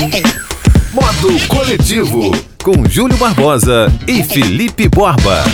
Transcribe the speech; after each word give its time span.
Modo 0.00 1.46
Coletivo, 1.46 2.30
com 2.64 2.88
Júlio 2.88 3.18
Barbosa 3.18 3.92
e 4.08 4.22
Felipe 4.22 4.88
Borba. 4.88 5.44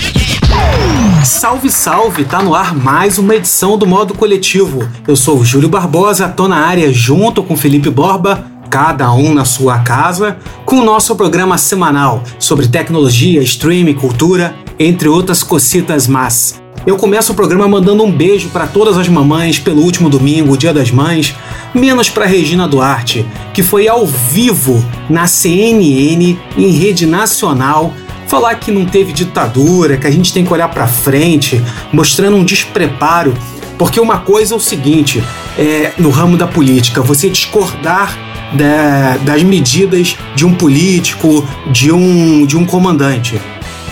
Salve, 1.25 1.69
salve! 1.69 2.25
Tá 2.25 2.41
no 2.41 2.55
ar 2.55 2.73
mais 2.73 3.19
uma 3.19 3.35
edição 3.35 3.77
do 3.77 3.85
Modo 3.85 4.15
Coletivo. 4.15 4.89
Eu 5.05 5.17
sou 5.17 5.41
o 5.41 5.45
Júlio 5.45 5.69
Barbosa, 5.69 6.29
tô 6.29 6.47
na 6.47 6.59
área 6.59 6.93
junto 6.93 7.43
com 7.43 7.57
Felipe 7.57 7.91
Borba, 7.91 8.47
cada 8.71 9.13
um 9.13 9.35
na 9.35 9.45
sua 9.45 9.81
casa, 9.81 10.37
com 10.65 10.77
o 10.77 10.85
nosso 10.85 11.17
programa 11.17 11.59
semanal 11.59 12.23
sobre 12.39 12.69
tecnologia, 12.69 13.43
streaming, 13.43 13.95
cultura, 13.95 14.55
entre 14.79 15.09
outras 15.09 15.43
cocitas 15.43 16.07
más. 16.07 16.63
Eu 16.87 16.97
começo 16.97 17.33
o 17.33 17.35
programa 17.35 17.67
mandando 17.67 18.05
um 18.05 18.13
beijo 18.13 18.49
para 18.51 18.65
todas 18.65 18.97
as 18.97 19.09
mamães 19.09 19.59
pelo 19.59 19.83
último 19.83 20.09
domingo, 20.09 20.57
Dia 20.57 20.73
das 20.73 20.89
Mães, 20.89 21.35
menos 21.75 22.09
para 22.09 22.27
Regina 22.27 22.69
Duarte, 22.69 23.27
que 23.53 23.61
foi 23.61 23.89
ao 23.89 24.07
vivo 24.07 24.85
na 25.11 25.27
CNN 25.27 26.39
em 26.57 26.71
rede 26.71 27.05
nacional 27.05 27.93
falar 28.29 28.55
que 28.55 28.71
não 28.71 28.87
teve 28.87 29.13
ditadura, 29.13 29.97
que 29.97 30.07
a 30.07 30.11
gente 30.13 30.33
tem 30.33 30.45
que 30.45 30.53
olhar 30.53 30.69
para 30.69 30.87
frente, 30.87 31.61
mostrando 31.93 32.37
um 32.37 32.45
despreparo, 32.45 33.35
porque 33.77 33.99
uma 33.99 34.19
coisa 34.19 34.55
é 34.55 34.57
o 34.57 34.61
seguinte, 34.61 35.21
é, 35.59 35.93
no 35.99 36.11
ramo 36.11 36.37
da 36.37 36.47
política, 36.47 37.03
você 37.03 37.29
discordar 37.29 38.17
da, 38.53 39.17
das 39.25 39.43
medidas 39.43 40.17
de 40.37 40.47
um 40.47 40.55
político, 40.55 41.45
de 41.73 41.91
um, 41.91 42.47
de 42.47 42.57
um 42.57 42.65
comandante. 42.65 43.41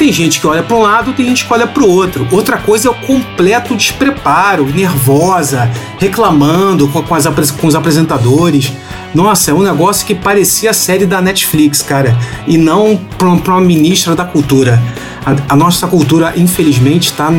Tem 0.04 0.12
gente 0.12 0.38
que 0.38 0.46
olha 0.46 0.62
para 0.62 0.76
um 0.76 0.82
lado, 0.82 1.14
tem 1.14 1.24
gente 1.24 1.46
que 1.46 1.50
olha 1.54 1.66
para 1.66 1.82
o 1.82 1.88
outro. 1.88 2.28
Outra 2.30 2.58
coisa 2.58 2.88
é 2.88 2.90
o 2.90 2.95
completo 2.95 3.74
despreparo, 3.74 4.66
nervosa, 4.66 5.70
reclamando 5.98 6.86
com, 6.88 7.14
as, 7.14 7.50
com 7.52 7.66
os 7.66 7.74
apresentadores. 7.74 8.70
Nossa, 9.14 9.50
é 9.50 9.54
um 9.54 9.62
negócio 9.62 10.06
que 10.06 10.14
parecia 10.14 10.72
a 10.72 10.74
série 10.74 11.06
da 11.06 11.22
Netflix, 11.22 11.80
cara, 11.80 12.14
e 12.46 12.59
não 12.59 13.00
para 13.16 13.29
uma 13.29 13.62
ministra 13.62 14.14
da 14.14 14.26
cultura. 14.26 14.79
A, 15.24 15.54
a 15.54 15.56
nossa 15.56 15.87
cultura, 15.87 16.34
infelizmente, 16.36 17.07
está 17.07 17.32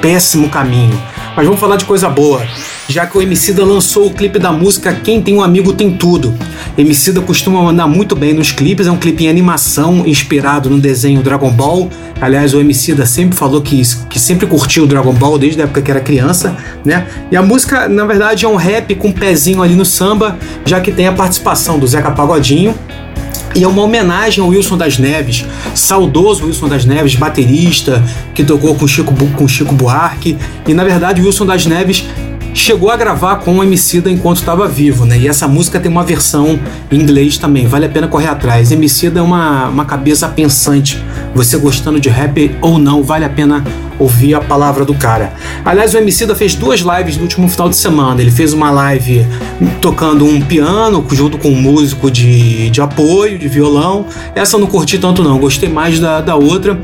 péssimo 0.00 0.48
caminho. 0.48 1.00
Mas 1.38 1.46
vamos 1.46 1.60
falar 1.60 1.76
de 1.76 1.84
coisa 1.84 2.08
boa 2.08 2.44
já 2.88 3.06
que 3.06 3.18
o 3.18 3.22
Emicida 3.22 3.64
lançou 3.64 4.06
o 4.06 4.10
clipe 4.12 4.38
da 4.38 4.50
música 4.50 4.92
Quem 4.92 5.22
Tem 5.22 5.36
Um 5.36 5.42
Amigo 5.42 5.74
Tem 5.74 5.92
Tudo. 5.92 6.34
Emicida 6.76 7.20
costuma 7.20 7.62
mandar 7.62 7.86
muito 7.86 8.16
bem 8.16 8.32
nos 8.32 8.50
clipes, 8.50 8.86
é 8.86 8.90
um 8.90 8.96
clipe 8.96 9.24
em 9.24 9.28
animação 9.28 10.06
inspirado 10.06 10.70
no 10.70 10.80
desenho 10.80 11.22
Dragon 11.22 11.50
Ball. 11.50 11.90
Aliás, 12.20 12.54
o 12.54 12.60
Emicida 12.60 13.04
sempre 13.04 13.36
falou 13.36 13.60
que, 13.60 13.82
que 14.08 14.18
sempre 14.18 14.46
curtiu 14.46 14.84
o 14.84 14.86
Dragon 14.86 15.12
Ball 15.12 15.38
desde 15.38 15.60
a 15.60 15.64
época 15.64 15.82
que 15.82 15.90
era 15.90 16.00
criança, 16.00 16.56
né? 16.84 17.06
E 17.30 17.36
a 17.36 17.42
música, 17.42 17.88
na 17.88 18.06
verdade, 18.06 18.46
é 18.46 18.48
um 18.48 18.56
rap 18.56 18.94
com 18.94 19.08
um 19.08 19.12
pezinho 19.12 19.62
ali 19.62 19.74
no 19.74 19.84
samba, 19.84 20.38
já 20.64 20.80
que 20.80 20.90
tem 20.90 21.06
a 21.06 21.12
participação 21.12 21.78
do 21.78 21.86
Zeca 21.86 22.10
Pagodinho, 22.10 22.74
e 23.54 23.62
é 23.64 23.68
uma 23.68 23.82
homenagem 23.82 24.42
ao 24.42 24.50
Wilson 24.50 24.76
das 24.76 24.98
Neves, 24.98 25.44
saudoso 25.74 26.44
Wilson 26.44 26.68
das 26.68 26.84
Neves, 26.84 27.14
baterista, 27.14 28.04
que 28.34 28.44
tocou 28.44 28.74
com 28.74 28.86
Chico, 28.86 29.14
com 29.14 29.48
Chico 29.48 29.74
Buarque. 29.74 30.36
E 30.66 30.74
na 30.74 30.84
verdade, 30.84 31.20
Wilson 31.20 31.46
das 31.46 31.66
Neves 31.66 32.04
chegou 32.58 32.90
a 32.90 32.96
gravar 32.96 33.36
com 33.36 33.58
o 33.58 33.62
Emicida 33.62 34.10
enquanto 34.10 34.38
estava 34.38 34.66
vivo, 34.66 35.06
né? 35.06 35.16
E 35.16 35.28
essa 35.28 35.46
música 35.46 35.78
tem 35.78 35.90
uma 35.90 36.02
versão 36.02 36.58
em 36.90 36.96
inglês 37.00 37.38
também, 37.38 37.66
vale 37.66 37.86
a 37.86 37.88
pena 37.88 38.08
correr 38.08 38.26
atrás. 38.26 38.72
Emicida 38.72 39.20
é 39.20 39.22
uma, 39.22 39.68
uma 39.68 39.84
cabeça 39.84 40.28
pensante. 40.28 41.02
Você 41.34 41.56
gostando 41.56 42.00
de 42.00 42.08
rap 42.08 42.54
ou 42.60 42.78
não, 42.78 43.02
vale 43.02 43.24
a 43.24 43.28
pena 43.28 43.64
ouvir 43.96 44.34
a 44.34 44.40
palavra 44.40 44.84
do 44.84 44.92
cara. 44.92 45.32
Aliás, 45.64 45.94
o 45.94 45.98
Emicida 45.98 46.34
fez 46.34 46.54
duas 46.54 46.80
lives 46.80 47.16
no 47.16 47.22
último 47.22 47.48
final 47.48 47.68
de 47.68 47.76
semana. 47.76 48.20
Ele 48.20 48.30
fez 48.30 48.52
uma 48.52 48.70
live 48.70 49.24
tocando 49.80 50.24
um 50.24 50.40
piano 50.40 51.04
junto 51.12 51.38
com 51.38 51.50
um 51.50 51.60
músico 51.60 52.10
de, 52.10 52.70
de 52.70 52.80
apoio, 52.80 53.38
de 53.38 53.48
violão. 53.48 54.06
Essa 54.34 54.56
eu 54.56 54.60
não 54.60 54.66
curti 54.66 54.98
tanto 54.98 55.22
não, 55.22 55.38
gostei 55.38 55.68
mais 55.68 56.00
da, 56.00 56.20
da 56.20 56.34
outra, 56.34 56.78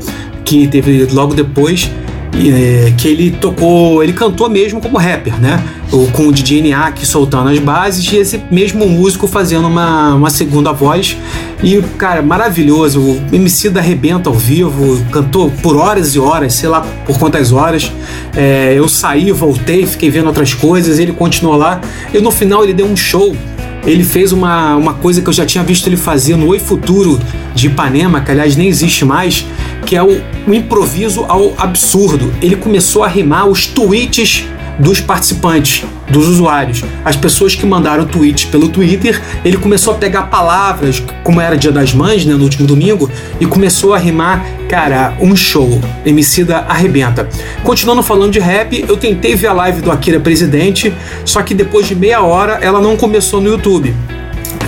que 0.45 0.67
teve 0.67 1.05
logo 1.11 1.33
depois 1.33 1.89
é, 2.37 2.93
que 2.97 3.07
ele 3.07 3.31
tocou, 3.31 4.03
ele 4.03 4.13
cantou 4.13 4.49
mesmo 4.49 4.81
como 4.81 4.97
rapper, 4.97 5.39
né? 5.39 5.63
com 6.11 6.27
o 6.27 6.31
DJ 6.31 6.61
Niak 6.61 7.05
soltando 7.05 7.49
as 7.49 7.59
bases 7.59 8.11
e 8.11 8.17
esse 8.17 8.41
mesmo 8.51 8.87
músico 8.87 9.27
fazendo 9.27 9.67
uma, 9.67 10.15
uma 10.15 10.29
segunda 10.29 10.71
voz. 10.71 11.17
E, 11.63 11.81
cara, 11.97 12.21
maravilhoso. 12.21 12.99
O 12.99 13.21
MC 13.31 13.69
da 13.69 13.79
arrebenta 13.79 14.29
ao 14.29 14.35
vivo, 14.35 15.03
cantou 15.11 15.49
por 15.61 15.77
horas 15.77 16.15
e 16.15 16.19
horas, 16.19 16.53
sei 16.53 16.67
lá 16.67 16.81
por 17.05 17.17
quantas 17.17 17.51
horas. 17.51 17.91
É, 18.35 18.73
eu 18.75 18.87
saí, 18.89 19.31
voltei, 19.31 19.85
fiquei 19.85 20.09
vendo 20.09 20.27
outras 20.27 20.53
coisas, 20.53 20.99
ele 20.99 21.13
continuou 21.13 21.55
lá. 21.55 21.79
E 22.13 22.19
no 22.19 22.31
final 22.31 22.63
ele 22.63 22.73
deu 22.73 22.85
um 22.85 22.95
show 22.95 23.35
ele 23.85 24.03
fez 24.03 24.31
uma, 24.31 24.75
uma 24.75 24.93
coisa 24.95 25.21
que 25.21 25.29
eu 25.29 25.33
já 25.33 25.45
tinha 25.45 25.63
visto 25.63 25.85
ele 25.87 25.95
fazer 25.95 26.35
no 26.35 26.47
Oi 26.47 26.57
Futuro 26.57 27.19
de 27.53 27.67
Ipanema, 27.67 28.19
que 28.19 28.31
aliás 28.31 28.55
nem 28.55 28.67
existe 28.67 29.05
mais, 29.05 29.45
que 29.85 29.95
é 29.95 30.03
o, 30.03 30.21
o 30.47 30.53
improviso 30.53 31.25
ao 31.27 31.53
absurdo. 31.57 32.33
Ele 32.41 32.55
começou 32.55 33.03
a 33.03 33.07
rimar 33.07 33.47
os 33.47 33.67
tweets 33.67 34.45
dos 34.79 34.99
participantes, 34.99 35.85
dos 36.09 36.27
usuários. 36.27 36.83
As 37.03 37.15
pessoas 37.15 37.55
que 37.55 37.65
mandaram 37.65 38.05
tweets 38.05 38.45
pelo 38.45 38.67
Twitter, 38.67 39.21
ele 39.43 39.57
começou 39.57 39.93
a 39.93 39.97
pegar 39.97 40.23
palavras, 40.23 41.01
como 41.23 41.39
era 41.39 41.57
Dia 41.57 41.71
das 41.71 41.93
Mães, 41.93 42.25
né, 42.25 42.33
no 42.33 42.43
último 42.43 42.67
domingo, 42.67 43.09
e 43.39 43.45
começou 43.45 43.93
a 43.93 43.97
rimar, 43.97 44.45
cara, 44.67 45.15
um 45.21 45.35
show. 45.35 45.79
Emicida 46.05 46.57
arrebenta. 46.67 47.29
Continuando 47.63 48.03
falando 48.03 48.31
de 48.31 48.39
rap, 48.39 48.83
eu 48.87 48.97
tentei 48.97 49.35
ver 49.35 49.47
a 49.47 49.53
live 49.53 49.81
do 49.81 49.91
Akira 49.91 50.19
Presidente, 50.19 50.93
só 51.23 51.41
que 51.41 51.53
depois 51.53 51.87
de 51.87 51.95
meia 51.95 52.21
hora 52.21 52.59
ela 52.61 52.81
não 52.81 52.97
começou 52.97 53.39
no 53.39 53.49
YouTube 53.49 53.95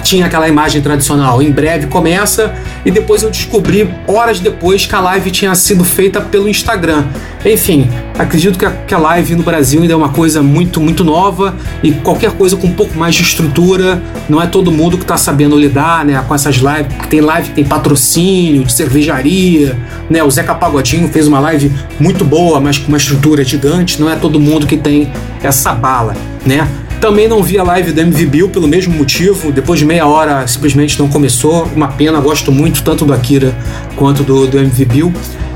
tinha 0.07 0.25
aquela 0.25 0.47
imagem 0.47 0.81
tradicional, 0.81 1.41
em 1.41 1.51
breve 1.51 1.87
começa, 1.87 2.53
e 2.85 2.91
depois 2.91 3.23
eu 3.23 3.29
descobri, 3.29 3.93
horas 4.07 4.39
depois, 4.39 4.85
que 4.85 4.95
a 4.95 5.01
live 5.01 5.29
tinha 5.31 5.53
sido 5.53 5.83
feita 5.83 6.21
pelo 6.21 6.47
Instagram. 6.47 7.07
Enfim, 7.45 7.89
acredito 8.17 8.57
que 8.57 8.65
a, 8.65 8.71
que 8.71 8.93
a 8.93 8.97
live 8.97 9.35
no 9.35 9.43
Brasil 9.43 9.81
ainda 9.81 9.93
é 9.93 9.95
uma 9.97 10.07
coisa 10.09 10.41
muito, 10.41 10.79
muito 10.79 11.03
nova 11.03 11.55
e 11.83 11.91
qualquer 11.91 12.31
coisa 12.31 12.55
com 12.55 12.67
um 12.67 12.73
pouco 12.73 12.97
mais 12.97 13.15
de 13.15 13.23
estrutura, 13.23 14.01
não 14.29 14.41
é 14.41 14.47
todo 14.47 14.71
mundo 14.71 14.97
que 14.97 15.03
está 15.03 15.17
sabendo 15.17 15.59
lidar 15.59 16.05
né, 16.05 16.23
com 16.25 16.33
essas 16.33 16.55
lives, 16.55 16.87
tem 17.09 17.19
live 17.19 17.49
que 17.49 17.55
tem 17.55 17.65
patrocínio, 17.65 18.63
de 18.63 18.71
cervejaria, 18.71 19.77
né? 20.09 20.23
O 20.23 20.31
Zeca 20.31 20.55
Pagodinho 20.55 21.09
fez 21.09 21.27
uma 21.27 21.39
live 21.39 21.69
muito 21.99 22.23
boa, 22.23 22.61
mas 22.61 22.77
com 22.77 22.87
uma 22.87 22.97
estrutura 22.97 23.43
gigante, 23.43 23.99
não 23.99 24.09
é 24.09 24.15
todo 24.15 24.39
mundo 24.39 24.65
que 24.65 24.77
tem 24.77 25.11
essa 25.43 25.73
bala, 25.73 26.15
né? 26.45 26.65
Também 26.99 27.27
não 27.27 27.43
vi 27.43 27.59
a 27.59 27.63
live 27.63 27.91
do 27.91 28.01
MV 28.01 28.25
Bill 28.25 28.49
pelo 28.49 28.67
mesmo 28.67 28.93
motivo. 28.93 29.51
Depois 29.51 29.79
de 29.79 29.85
meia 29.85 30.07
hora 30.07 30.47
simplesmente 30.47 30.97
não 30.97 31.07
começou. 31.07 31.63
Uma 31.75 31.89
pena, 31.89 32.19
gosto 32.19 32.51
muito 32.51 32.83
tanto 32.83 33.05
do 33.05 33.13
Akira 33.13 33.55
quanto 33.95 34.23
do, 34.23 34.47
do 34.47 34.57
MV 34.57 34.85
Bill. 34.85 35.13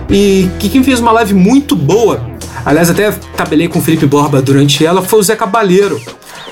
E 0.10 0.50
que 0.60 0.70
quem 0.70 0.84
fez 0.84 1.00
uma 1.00 1.12
live 1.12 1.34
muito 1.34 1.76
boa, 1.76 2.22
aliás, 2.64 2.90
até 2.90 3.12
tabelei 3.36 3.68
com 3.68 3.80
o 3.80 3.82
Felipe 3.82 4.06
Borba 4.06 4.42
durante 4.42 4.86
ela, 4.86 5.02
foi 5.02 5.20
o 5.20 5.24
Zé 5.24 5.36
Cabaleiro. 5.36 6.00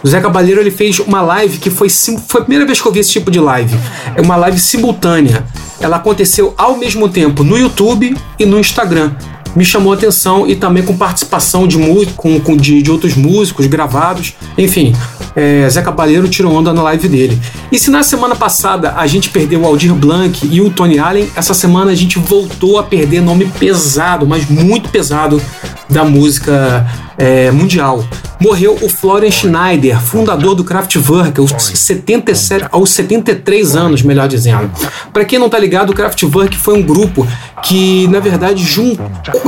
O 0.01 0.07
Zé 0.07 0.19
Cabaleiro 0.21 0.59
ele 0.59 0.71
fez 0.71 0.97
uma 0.99 1.21
live 1.21 1.57
que 1.59 1.69
foi, 1.69 1.87
foi 1.89 2.41
a 2.41 2.43
primeira 2.43 2.65
vez 2.65 2.81
que 2.81 2.87
eu 2.87 2.91
vi 2.91 2.99
esse 2.99 3.11
tipo 3.11 3.29
de 3.29 3.39
live. 3.39 3.77
É 4.15 4.21
uma 4.21 4.37
live 4.37 4.57
simultânea. 4.57 5.43
Ela 5.79 5.97
aconteceu 5.97 6.53
ao 6.57 6.77
mesmo 6.77 7.07
tempo 7.07 7.43
no 7.43 7.57
YouTube 7.57 8.17
e 8.39 8.45
no 8.45 8.59
Instagram 8.59 9.11
me 9.55 9.65
chamou 9.65 9.93
a 9.93 9.95
atenção 9.95 10.47
e 10.47 10.55
também 10.55 10.83
com 10.83 10.95
participação 10.95 11.67
de, 11.67 11.77
com, 12.15 12.39
com 12.39 12.55
de, 12.55 12.81
de, 12.81 12.91
outros 12.91 13.15
músicos 13.15 13.65
gravados. 13.67 14.35
Enfim, 14.57 14.95
é, 15.35 15.67
Zé 15.69 15.81
Cabaleiro 15.81 16.27
tirou 16.27 16.53
onda 16.53 16.73
na 16.73 16.81
live 16.83 17.07
dele. 17.07 17.39
E 17.71 17.79
se 17.79 17.89
na 17.89 18.03
semana 18.03 18.35
passada 18.35 18.93
a 18.95 19.07
gente 19.07 19.29
perdeu 19.29 19.61
o 19.61 19.65
Aldir 19.65 19.93
Blanc 19.93 20.47
e 20.49 20.61
o 20.61 20.69
Tony 20.69 20.99
Allen, 20.99 21.29
essa 21.35 21.53
semana 21.53 21.91
a 21.91 21.95
gente 21.95 22.19
voltou 22.19 22.77
a 22.77 22.83
perder 22.83 23.21
nome 23.21 23.45
pesado, 23.45 24.25
mas 24.27 24.49
muito 24.49 24.89
pesado 24.89 25.41
da 25.89 26.03
música 26.03 26.87
é, 27.17 27.51
mundial. 27.51 28.03
Morreu 28.39 28.77
o 28.81 28.87
Florian 28.87 29.31
Schneider, 29.31 29.99
fundador 29.99 30.55
do 30.55 30.63
Kraftwerk, 30.63 31.39
aos, 31.39 31.51
77, 31.51 32.67
aos 32.71 32.91
73 32.91 33.75
anos, 33.75 34.01
melhor 34.01 34.27
dizendo. 34.27 34.71
Para 35.11 35.25
quem 35.25 35.37
não 35.37 35.49
tá 35.49 35.59
ligado, 35.59 35.89
o 35.89 35.93
Kraftwerk 35.93 36.55
foi 36.55 36.77
um 36.77 36.81
grupo 36.81 37.27
que, 37.63 38.07
na 38.07 38.19
verdade, 38.19 38.63
junto, 38.63 39.01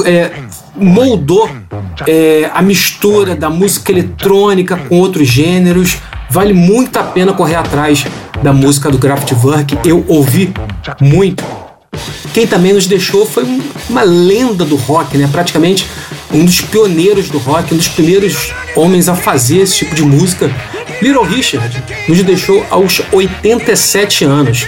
é, 0.05 0.31
moldou 0.75 1.49
é, 2.07 2.49
a 2.53 2.61
mistura 2.61 3.35
da 3.35 3.49
música 3.49 3.91
eletrônica 3.91 4.75
com 4.75 4.99
outros 4.99 5.27
gêneros. 5.27 5.97
Vale 6.29 6.53
muito 6.53 6.97
a 6.97 7.03
pena 7.03 7.33
correr 7.33 7.55
atrás 7.55 8.05
da 8.41 8.51
música 8.51 8.89
do 8.89 8.97
Kraftwerk. 8.97 9.77
Eu 9.85 10.03
ouvi 10.07 10.53
muito. 10.99 11.43
Quem 12.33 12.47
também 12.47 12.73
nos 12.73 12.87
deixou 12.87 13.25
foi 13.25 13.45
uma 13.89 14.03
lenda 14.03 14.63
do 14.63 14.75
rock, 14.75 15.17
né? 15.17 15.29
Praticamente 15.31 15.85
um 16.33 16.45
dos 16.45 16.61
pioneiros 16.61 17.29
do 17.29 17.37
rock, 17.37 17.73
um 17.73 17.77
dos 17.77 17.87
primeiros 17.87 18.53
homens 18.75 19.09
a 19.09 19.15
fazer 19.15 19.59
esse 19.59 19.77
tipo 19.77 19.95
de 19.95 20.03
música. 20.03 20.49
Little 21.01 21.23
Richard 21.23 21.83
nos 22.07 22.21
deixou 22.23 22.65
aos 22.69 23.01
87 23.11 24.23
anos. 24.23 24.65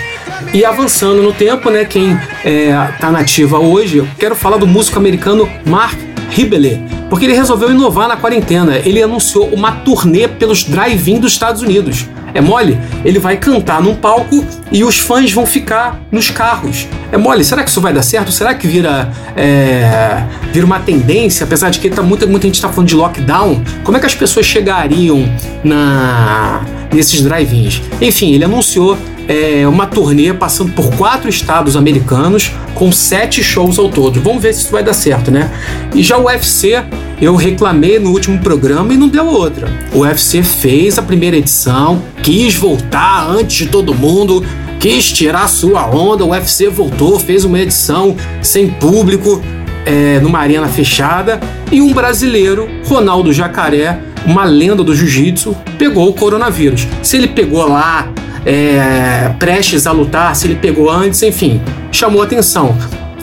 E 0.54 0.66
avançando 0.66 1.22
no 1.22 1.34
tempo, 1.34 1.70
né, 1.70 1.86
quem 1.86 2.14
está 2.14 3.08
é, 3.08 3.12
nativa 3.12 3.60
hoje, 3.60 3.98
eu 3.98 4.08
quero 4.20 4.36
falar 4.36 4.58
do 4.58 4.68
músico 4.68 5.00
americano 5.00 5.50
Mark 5.66 5.98
Hibele, 6.36 6.82
porque 7.10 7.26
ele 7.26 7.34
resolveu 7.34 7.72
inovar 7.72 8.08
na 8.08 8.18
quarentena. 8.18 8.78
Ele 8.78 9.02
anunciou 9.02 9.48
uma 9.50 9.72
turnê 9.72 10.28
pelos 10.28 10.64
drive-in 10.64 11.20
dos 11.20 11.34
Estados 11.34 11.62
Unidos. 11.62 12.08
É 12.34 12.42
mole? 12.42 12.78
Ele 13.06 13.20
vai 13.20 13.38
cantar 13.38 13.82
num 13.82 13.96
palco 13.96 14.44
e 14.72 14.84
os 14.84 15.00
fãs 15.00 15.32
vão 15.32 15.46
ficar 15.46 16.02
nos 16.12 16.30
carros. 16.30 16.88
É 17.12 17.18
mole? 17.18 17.44
Será 17.44 17.64
que 17.64 17.70
isso 17.70 17.82
vai 17.82 17.94
dar 17.94 18.02
certo? 18.02 18.32
Será 18.32 18.54
que 18.54 18.68
vira, 18.68 19.12
é, 19.36 20.24
vira 20.52 20.66
uma 20.66 20.80
tendência? 20.80 21.44
Apesar 21.44 21.70
de 21.70 21.80
que 21.80 21.90
tá, 21.90 22.02
muita, 22.02 22.26
muita 22.26 22.48
gente 22.48 22.56
está 22.56 22.70
falando 22.70 22.88
de 22.88 22.96
lockdown, 22.96 23.64
como 23.84 23.98
é 23.98 24.00
que 24.00 24.06
as 24.06 24.16
pessoas 24.16 24.46
chegariam 24.46 25.24
na 25.64 26.62
nesses 26.94 27.22
drive-ins? 27.22 27.82
Enfim, 28.02 28.34
ele 28.34 28.46
anunciou 28.46 28.98
é, 29.28 29.68
uma 29.68 29.86
turnê 29.86 30.34
passando 30.34 30.72
por 30.74 30.94
quatro 30.96 31.30
estados 31.30 31.76
americanos 31.76 32.52
com 32.76 32.92
sete 32.92 33.44
shows 33.44 33.80
ao 33.80 33.90
todo. 33.90 34.22
Vamos 34.22 34.42
ver 34.42 34.54
se 34.54 34.62
isso 34.62 34.72
vai 34.72 34.84
dar 34.84 34.94
certo, 34.94 35.32
né? 35.32 35.50
E 35.94 36.04
já 36.04 36.18
o 36.18 36.26
UFC, 36.26 36.84
eu 37.22 37.36
reclamei 37.36 38.00
no 38.00 38.12
último 38.12 38.40
programa 38.40 38.94
e 38.94 38.98
não 38.98 39.08
deu 39.08 39.26
outra. 39.26 39.70
O 39.94 40.00
UFC 40.00 40.44
fez 40.44 40.98
a 40.98 41.02
primeira 41.02 41.38
edição, 41.38 42.02
quis 42.22 42.56
voltar 42.56 43.28
antes 43.30 43.58
de 43.58 43.68
todo 43.68 43.94
mundo, 43.94 44.44
quis 44.80 45.12
tirar 45.12 45.48
sua 45.48 45.88
onda. 45.88 46.26
O 46.26 46.30
UFC 46.30 46.70
voltou, 46.70 47.20
fez 47.20 47.46
uma 47.46 47.60
edição 47.60 48.16
sem 48.42 48.70
público, 48.70 49.42
é, 49.86 50.20
numa 50.20 50.40
arena 50.40 50.68
fechada, 50.68 51.40
e 51.72 51.82
um 51.82 51.94
brasileiro, 51.94 52.70
Ronaldo 52.86 53.32
Jacaré, 53.32 54.00
uma 54.26 54.46
lenda 54.46 54.84
do 54.84 54.96
jiu-jitsu, 54.96 55.56
pegou 55.78 56.10
o 56.10 56.14
coronavírus. 56.14 56.88
Se 57.02 57.18
ele 57.18 57.28
pegou 57.28 57.68
lá 57.68 58.08
é, 58.46 59.34
prestes 59.40 59.88
a 59.88 59.92
lutar, 59.92 60.36
se 60.36 60.48
ele 60.48 60.56
pegou 60.56 60.90
antes, 60.90 61.22
enfim, 61.24 61.62
chamou 61.92 62.22
atenção. 62.22 62.76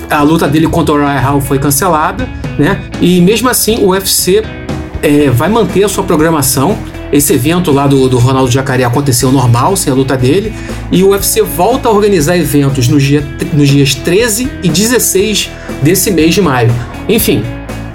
A 0.09 0.23
luta 0.23 0.49
dele 0.49 0.67
contra 0.67 0.95
o 0.95 0.99
Ryan 0.99 1.21
Hall 1.21 1.41
foi 1.41 1.59
cancelada, 1.59 2.29
né? 2.59 2.81
E 3.01 3.21
mesmo 3.21 3.49
assim 3.49 3.85
o 3.85 3.91
UFC 3.91 4.43
é, 5.03 5.31
vai 5.31 5.49
manter 5.49 5.85
a 5.85 5.89
sua 5.89 6.05
programação. 6.05 6.77
Esse 7.13 7.33
evento 7.33 7.73
lá 7.73 7.87
do, 7.87 8.09
do 8.09 8.19
Ronaldo 8.19 8.51
Jacaré 8.51 8.85
aconteceu 8.85 9.33
normal, 9.33 9.77
sem 9.77 9.93
a 9.93 9.97
luta 9.97 10.17
dele, 10.17 10.53
e 10.93 11.03
o 11.03 11.09
UFC 11.09 11.43
volta 11.43 11.89
a 11.89 11.93
organizar 11.93 12.37
eventos 12.37 12.87
nos, 12.87 13.03
dia, 13.03 13.25
nos 13.53 13.69
dias 13.69 13.95
13 13.97 14.49
e 14.63 14.69
16 14.69 15.51
desse 15.83 16.11
mês 16.13 16.35
de 16.35 16.41
maio. 16.41 16.73
Enfim, 17.09 17.43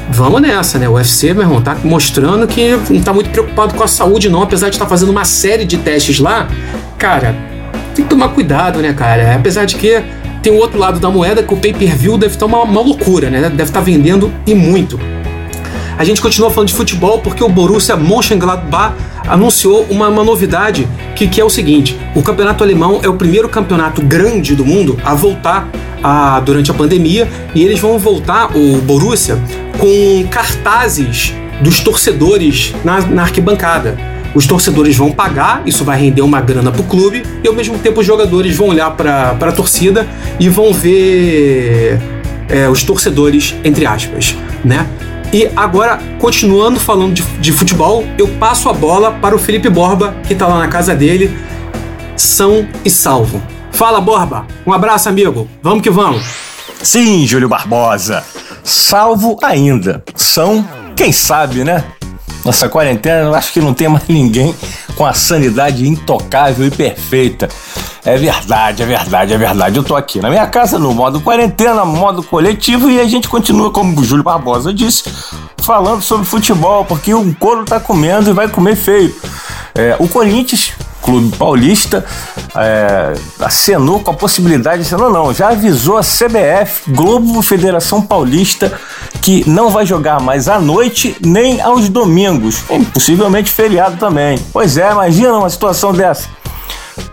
vamos 0.10 0.42
nessa, 0.42 0.78
né? 0.80 0.88
O 0.88 0.94
UFC, 0.94 1.34
meu 1.34 1.44
irmão, 1.44 1.62
tá 1.62 1.75
mostrando 1.84 2.48
que 2.48 2.78
não 2.90 3.02
tá 3.02 3.13
muito 3.13 3.30
preocupado 3.30 3.74
com 3.74 3.84
a 3.84 3.88
saúde, 3.88 4.30
não, 4.30 4.42
apesar 4.42 4.69
de 4.69 4.75
estar 4.75 4.86
tá 4.86 4.90
fazendo 4.90 5.10
uma 5.10 5.25
série 5.25 5.66
de 5.66 5.78
testes 5.78 6.19
lá 6.19 6.48
cara, 6.98 7.36
tem 7.94 8.04
que 8.04 8.10
tomar 8.10 8.30
cuidado, 8.30 8.80
né, 8.80 8.94
cara? 8.94 9.36
Apesar 9.36 9.66
de 9.66 9.75
que 9.75 10.02
tem 10.42 10.52
o 10.52 10.57
outro 10.57 10.80
lado 10.80 11.00
da 11.00 11.10
moeda 11.10 11.44
que 11.44 11.54
o 11.54 11.57
pay-per-view 11.57 12.18
deve 12.18 12.34
estar 12.34 12.46
uma, 12.46 12.63
uma 12.63 12.81
loucura, 12.81 13.30
né? 13.30 13.42
Deve 13.42 13.63
estar 13.63 13.81
vendendo 13.81 14.34
e 14.46 14.56
muito. 14.56 15.00
A 15.98 16.04
gente 16.04 16.22
continua 16.22 16.50
falando 16.50 16.69
de 16.69 16.74
futebol 16.74 17.19
porque 17.19 17.44
o 17.44 17.48
Borussia 17.48 17.96
Mönchengladbach 17.96 18.96
anunciou 19.28 19.86
uma, 19.90 20.10
uma 20.10 20.24
novidade 20.24 20.88
que, 21.16 21.28
que, 21.28 21.40
é 21.40 21.46
o 21.46 21.50
seguinte: 21.50 21.98
o 22.16 22.22
campeonato 22.22 22.63
alemão 22.63 23.00
é 23.04 23.07
o 23.07 23.13
primeiro 23.13 23.48
campeonato 23.48 24.02
grande 24.02 24.56
do 24.56 24.66
mundo 24.66 24.98
a 25.06 25.13
voltar 25.13 25.69
a, 26.04 26.40
durante 26.40 26.69
a 26.69 26.74
pandemia 26.74 27.28
e 27.54 27.63
eles 27.63 27.80
vão 27.80 27.98
voltar, 27.98 28.56
o 28.56 28.81
Borussia, 28.81 29.40
com 29.77 30.27
cartazes 30.30 31.33
dos 31.62 31.80
torcedores 31.80 32.74
na, 32.83 33.01
na 33.01 33.22
arquibancada. 33.24 33.98
Os 34.33 34.45
torcedores 34.45 34.98
vão 34.98 35.12
pagar, 35.12 35.62
isso 35.66 35.86
vai 35.86 35.98
render 35.98 36.22
uma 36.22 36.42
grana 36.42 36.72
para 36.72 36.81
o 36.81 36.83
clube, 36.83 37.24
e 37.42 37.48
ao 37.48 37.54
mesmo 37.54 37.80
tempo 37.80 38.01
os 38.01 38.06
jogadores 38.06 38.56
vão 38.56 38.68
olhar 38.68 38.92
para 38.92 39.31
a 39.31 39.51
torcida 39.51 40.06
e 40.38 40.50
vão 40.50 40.74
ver 40.74 41.98
é, 42.50 42.68
os 42.68 42.83
torcedores, 42.83 43.56
entre 43.63 43.86
aspas, 43.86 44.36
né? 44.63 44.86
E 45.31 45.50
agora, 45.56 46.00
continuando 46.19 46.80
falando 46.80 47.13
de, 47.13 47.24
de, 47.39 47.51
futebol, 47.51 48.06
eu 48.18 48.28
passo 48.39 48.69
a 48.69 48.74
bola 48.74 49.12
para 49.12 49.36
o 49.36 49.39
Felipe 49.39 49.69
Borba, 49.69 50.16
que 50.28 50.33
está 50.33 50.48
lá 50.48 50.60
na 50.60 50.68
casa 50.68 50.94
dele, 50.94 51.36
são 52.16 52.68
e 52.83 52.89
salvo. 52.89 53.42
Fala, 53.71 54.00
Borba! 54.00 54.45
Um 54.66 54.71
abraço, 54.71 55.10
amigo! 55.10 55.50
Vamos 55.62 55.81
que 55.81 55.89
vamos! 55.89 56.24
Sim, 56.81 57.25
Júlio 57.25 57.50
Barbosa! 57.50 58.24
Salvo 58.65 59.38
ainda. 59.44 60.03
São, 60.15 60.67
quem 60.95 61.12
sabe, 61.12 61.63
né? 61.63 61.83
Nossa 62.44 62.67
quarentena, 62.67 63.21
eu 63.21 63.35
acho 63.35 63.53
que 63.53 63.62
não 63.62 63.75
tem 63.75 63.88
mais 63.88 64.07
ninguém 64.07 64.56
com 64.95 65.06
a 65.06 65.13
sanidade 65.13 65.88
intocável 65.88 66.65
e 66.65 66.71
perfeita. 66.71 67.47
É 68.03 68.17
verdade, 68.17 68.81
é 68.81 68.85
verdade, 68.85 69.33
é 69.33 69.38
verdade. 69.38 69.77
Eu 69.77 69.83
tô 69.83 69.95
aqui 69.95 70.19
na 70.19 70.29
minha 70.29 70.47
casa 70.47 70.79
no 70.79 70.94
modo 70.94 71.21
quarentena, 71.21 71.85
modo 71.85 72.23
coletivo 72.23 72.89
e 72.89 73.00
a 73.00 73.06
gente 73.06 73.29
continua, 73.29 73.69
como 73.71 74.00
o 74.00 74.03
Júlio 74.03 74.23
Barbosa 74.23 74.73
disse, 74.73 75.03
falando 75.59 76.01
sobre 76.01 76.25
futebol, 76.25 76.85
porque 76.85 77.13
o 77.13 77.35
couro 77.35 77.65
tá 77.65 77.79
comendo 77.79 78.31
e 78.31 78.33
vai 78.33 78.47
comer 78.47 78.75
feio. 78.75 79.15
É, 79.75 79.95
o 80.00 80.07
Corinthians 80.07 80.73
Clube 81.06 81.38
Paulista 81.38 82.04
é, 82.56 83.13
acenou 83.40 84.00
com 84.00 84.10
a 84.10 84.13
possibilidade, 84.16 84.81
acenou 84.81 85.12
não, 85.12 85.31
já 85.31 85.50
avisou 85.50 86.00
a 86.00 86.02
CBF, 86.02 86.92
Globo 86.92 87.44
Federação 87.44 88.02
Paulista, 88.02 88.74
que 89.22 89.48
não 89.48 89.69
vai 89.69 89.86
jogar 89.86 90.19
mais 90.19 90.50
à 90.50 90.60
noite 90.60 91.16
nem 91.24 91.62
aos 91.62 91.90
domingos, 91.90 92.63
possivelmente 92.92 93.52
feriado 93.52 93.98
também. 93.98 94.40
Pois 94.52 94.78
é, 94.78 94.92
imagina 94.92 95.38
uma 95.38 95.50
situação 95.50 95.94
dessa. 95.94 96.28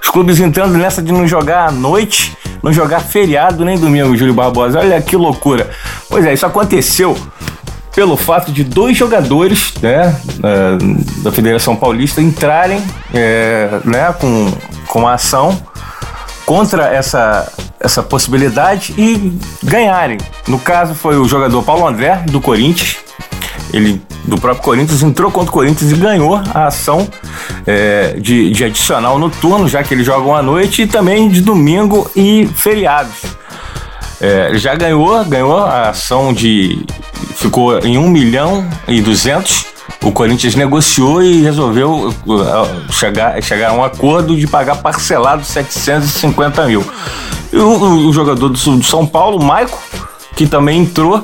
Os 0.00 0.08
clubes 0.08 0.40
entrando 0.40 0.78
nessa 0.78 1.02
de 1.02 1.12
não 1.12 1.26
jogar 1.26 1.68
à 1.68 1.70
noite, 1.70 2.34
não 2.62 2.72
jogar 2.72 3.00
feriado 3.00 3.62
nem 3.62 3.78
domingo, 3.78 4.16
Júlio 4.16 4.32
Barbosa. 4.32 4.78
Olha 4.78 5.02
que 5.02 5.16
loucura. 5.16 5.68
Pois 6.08 6.24
é, 6.24 6.32
isso 6.32 6.46
aconteceu 6.46 7.14
pelo 7.94 8.16
fato 8.16 8.50
de 8.50 8.64
dois 8.64 8.96
jogadores 8.96 9.74
né, 9.80 10.16
é, 10.42 11.22
da 11.22 11.30
Federação 11.30 11.76
Paulista 11.76 12.20
entrarem 12.20 12.82
é, 13.12 13.80
né, 13.84 14.12
com, 14.18 14.50
com 14.88 15.06
a 15.06 15.14
ação 15.14 15.60
contra 16.46 16.86
essa, 16.86 17.50
essa 17.78 18.02
possibilidade 18.02 18.94
e 18.98 19.38
ganharem. 19.62 20.18
No 20.48 20.58
caso 20.58 20.94
foi 20.94 21.16
o 21.16 21.24
jogador 21.26 21.62
Paulo 21.62 21.86
André, 21.86 22.24
do 22.30 22.40
Corinthians. 22.40 22.96
Ele, 23.72 24.02
do 24.24 24.38
próprio 24.38 24.62
Corinthians, 24.62 25.02
entrou 25.02 25.30
contra 25.30 25.48
o 25.48 25.52
Corinthians 25.52 25.92
e 25.92 25.94
ganhou 25.94 26.42
a 26.52 26.66
ação 26.66 27.08
é, 27.66 28.14
de, 28.18 28.50
de 28.50 28.64
adicional 28.64 29.18
noturno, 29.18 29.66
já 29.66 29.82
que 29.82 29.94
eles 29.94 30.04
jogam 30.04 30.34
à 30.34 30.42
noite, 30.42 30.82
e 30.82 30.86
também 30.86 31.28
de 31.28 31.40
domingo 31.40 32.10
e 32.14 32.46
feriados. 32.54 33.41
É, 34.22 34.56
já 34.56 34.72
ganhou, 34.76 35.24
ganhou 35.24 35.58
a 35.58 35.88
ação 35.88 36.32
de. 36.32 36.86
ficou 37.34 37.76
em 37.80 37.98
1 37.98 38.08
milhão 38.08 38.64
e 38.86 39.02
200. 39.02 39.66
O 40.04 40.12
Corinthians 40.12 40.54
negociou 40.54 41.20
e 41.20 41.42
resolveu 41.42 42.14
uh, 42.26 42.92
chegar, 42.92 43.42
chegar 43.42 43.70
a 43.70 43.72
um 43.72 43.82
acordo 43.82 44.36
de 44.36 44.46
pagar 44.46 44.76
parcelado 44.76 45.44
750 45.44 46.66
mil. 46.66 46.84
E 47.52 47.56
o, 47.56 48.08
o 48.08 48.12
jogador 48.12 48.48
do, 48.48 48.76
do 48.76 48.84
São 48.84 49.04
Paulo, 49.04 49.42
Maico, 49.42 49.76
que 50.36 50.46
também 50.46 50.82
entrou, 50.82 51.20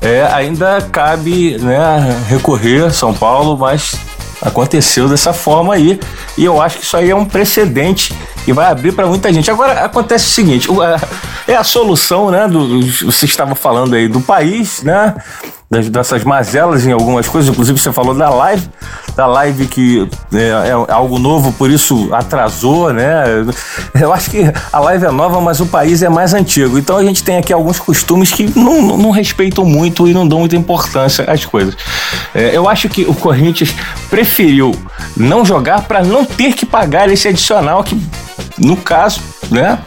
é, 0.00 0.26
ainda 0.32 0.80
cabe 0.90 1.58
né, 1.58 2.22
recorrer 2.28 2.90
São 2.92 3.12
Paulo, 3.12 3.58
mas 3.58 3.94
aconteceu 4.40 5.06
dessa 5.06 5.34
forma 5.34 5.74
aí. 5.74 6.00
E 6.36 6.46
eu 6.46 6.62
acho 6.62 6.78
que 6.78 6.84
isso 6.84 6.96
aí 6.96 7.10
é 7.10 7.14
um 7.14 7.26
precedente 7.26 8.14
e 8.46 8.52
vai 8.52 8.70
abrir 8.70 8.92
para 8.92 9.06
muita 9.06 9.30
gente. 9.32 9.50
Agora 9.50 9.84
acontece 9.84 10.26
o 10.26 10.30
seguinte, 10.30 10.68
é 11.48 11.56
a 11.56 11.64
solução, 11.64 12.30
né? 12.30 12.46
Do, 12.46 12.80
você 12.82 13.24
estava 13.24 13.54
falando 13.54 13.94
aí 13.94 14.06
do 14.06 14.20
país, 14.20 14.82
né? 14.82 15.14
Das, 15.70 15.88
dessas 15.88 16.22
mazelas 16.24 16.86
em 16.86 16.92
algumas 16.92 17.26
coisas, 17.26 17.50
inclusive 17.50 17.78
você 17.78 17.92
falou 17.92 18.14
da 18.14 18.30
live, 18.30 18.66
da 19.14 19.26
live 19.26 19.66
que 19.66 20.08
é, 20.32 20.48
é, 20.48 20.92
algo 20.92 21.18
novo, 21.18 21.52
por 21.52 21.70
isso 21.70 22.08
atrasou, 22.12 22.92
né? 22.92 23.24
Eu 23.98 24.12
acho 24.12 24.30
que 24.30 24.44
a 24.72 24.78
live 24.78 25.06
é 25.06 25.10
nova, 25.10 25.40
mas 25.40 25.60
o 25.60 25.66
país 25.66 26.02
é 26.02 26.08
mais 26.08 26.34
antigo. 26.34 26.78
Então 26.78 26.98
a 26.98 27.02
gente 27.02 27.22
tem 27.24 27.38
aqui 27.38 27.52
alguns 27.52 27.78
costumes 27.78 28.30
que 28.30 28.50
não, 28.58 28.82
não, 28.82 28.96
não 28.98 29.10
respeitam 29.10 29.64
muito 29.64 30.06
e 30.06 30.12
não 30.12 30.28
dão 30.28 30.40
muita 30.40 30.56
importância 30.56 31.24
às 31.24 31.44
coisas. 31.46 31.76
É, 32.34 32.54
eu 32.54 32.68
acho 32.68 32.88
que 32.90 33.04
o 33.04 33.14
Corinthians 33.14 33.74
preferiu 34.10 34.72
não 35.16 35.44
jogar 35.44 35.82
para 35.82 36.02
não 36.02 36.24
ter 36.24 36.52
que 36.52 36.66
pagar 36.66 37.10
esse 37.10 37.26
adicional 37.26 37.82
que 37.82 37.98
no 38.58 38.76
caso, 38.76 39.20
né? 39.50 39.78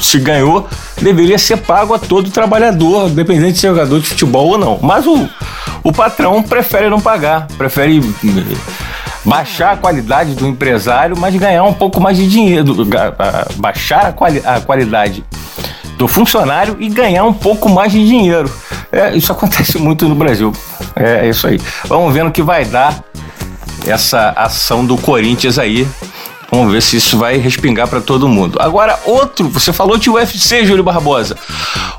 Se 0.00 0.18
ganhou, 0.18 0.68
deveria 1.00 1.38
ser 1.38 1.58
pago 1.58 1.94
a 1.94 1.98
todo 1.98 2.30
trabalhador, 2.30 3.08
independente 3.08 3.58
se 3.58 3.66
é 3.66 3.70
jogador 3.70 4.00
de 4.00 4.08
futebol 4.08 4.48
ou 4.48 4.58
não. 4.58 4.78
Mas 4.82 5.06
o, 5.06 5.28
o 5.82 5.92
patrão 5.92 6.42
prefere 6.42 6.88
não 6.88 7.00
pagar, 7.00 7.46
prefere 7.58 7.98
eh, 7.98 8.56
baixar 9.24 9.72
a 9.72 9.76
qualidade 9.76 10.34
do 10.34 10.46
empresário, 10.46 11.16
mas 11.18 11.34
ganhar 11.36 11.64
um 11.64 11.72
pouco 11.72 12.00
mais 12.00 12.16
de 12.16 12.28
dinheiro, 12.28 12.76
baixar 13.56 14.06
a, 14.06 14.12
quali 14.12 14.42
a 14.44 14.60
qualidade 14.60 15.24
do 15.96 16.08
funcionário 16.08 16.76
e 16.80 16.88
ganhar 16.88 17.24
um 17.24 17.32
pouco 17.32 17.68
mais 17.68 17.92
de 17.92 18.04
dinheiro. 18.06 18.50
É, 18.92 19.16
isso 19.16 19.30
acontece 19.32 19.78
muito 19.78 20.08
no 20.08 20.14
Brasil. 20.14 20.52
É, 20.94 21.26
é 21.26 21.28
isso 21.28 21.46
aí. 21.46 21.60
Vamos 21.86 22.12
ver 22.12 22.24
no 22.24 22.30
que 22.30 22.42
vai 22.42 22.64
dar 22.64 23.02
essa 23.86 24.30
ação 24.36 24.84
do 24.84 24.96
Corinthians 24.96 25.58
aí 25.58 25.86
Vamos 26.54 26.72
ver 26.72 26.82
se 26.82 26.98
isso 26.98 27.18
vai 27.18 27.36
respingar 27.36 27.88
para 27.88 28.00
todo 28.00 28.28
mundo. 28.28 28.58
Agora, 28.60 28.96
outro, 29.04 29.48
você 29.48 29.72
falou 29.72 29.96
de 29.96 30.08
UFC, 30.08 30.64
Júlio 30.64 30.84
Barbosa. 30.84 31.36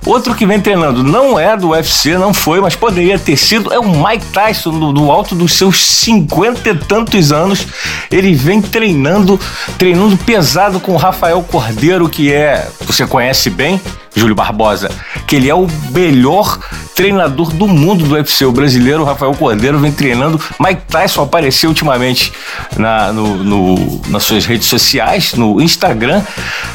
Outro 0.05 0.33
que 0.33 0.45
vem 0.45 0.61
treinando 0.61 1.03
não 1.03 1.37
é 1.37 1.57
do 1.57 1.71
UFC, 1.71 2.17
não 2.17 2.33
foi, 2.33 2.61
mas 2.61 2.73
poderia 2.73 3.19
ter 3.19 3.35
sido, 3.35 3.73
é 3.73 3.77
o 3.77 3.83
Mike 3.83 4.27
Tyson, 4.27 4.71
no, 4.71 4.93
no 4.93 5.11
alto 5.11 5.35
dos 5.35 5.51
seus 5.51 5.85
cinquenta 5.85 6.69
e 6.69 6.73
tantos 6.73 7.33
anos. 7.33 7.67
Ele 8.09 8.33
vem 8.33 8.61
treinando, 8.61 9.37
treinando 9.77 10.15
pesado 10.15 10.79
com 10.79 10.93
o 10.93 10.97
Rafael 10.97 11.43
Cordeiro, 11.43 12.07
que 12.07 12.31
é, 12.31 12.65
você 12.87 13.05
conhece 13.05 13.49
bem, 13.49 13.81
Júlio 14.15 14.35
Barbosa, 14.35 14.89
que 15.27 15.35
ele 15.35 15.49
é 15.49 15.55
o 15.55 15.67
melhor 15.91 16.59
treinador 16.95 17.51
do 17.51 17.67
mundo 17.67 18.05
do 18.05 18.15
UFC. 18.15 18.45
O 18.45 18.51
brasileiro 18.51 19.03
Rafael 19.03 19.33
Cordeiro 19.33 19.77
vem 19.77 19.91
treinando. 19.91 20.41
Mike 20.59 20.83
Tyson 20.87 21.23
apareceu 21.23 21.69
ultimamente 21.69 22.31
na, 22.77 23.11
no, 23.11 23.43
no, 23.43 24.01
nas 24.07 24.23
suas 24.23 24.45
redes 24.45 24.67
sociais, 24.67 25.33
no 25.33 25.61
Instagram, 25.61 26.23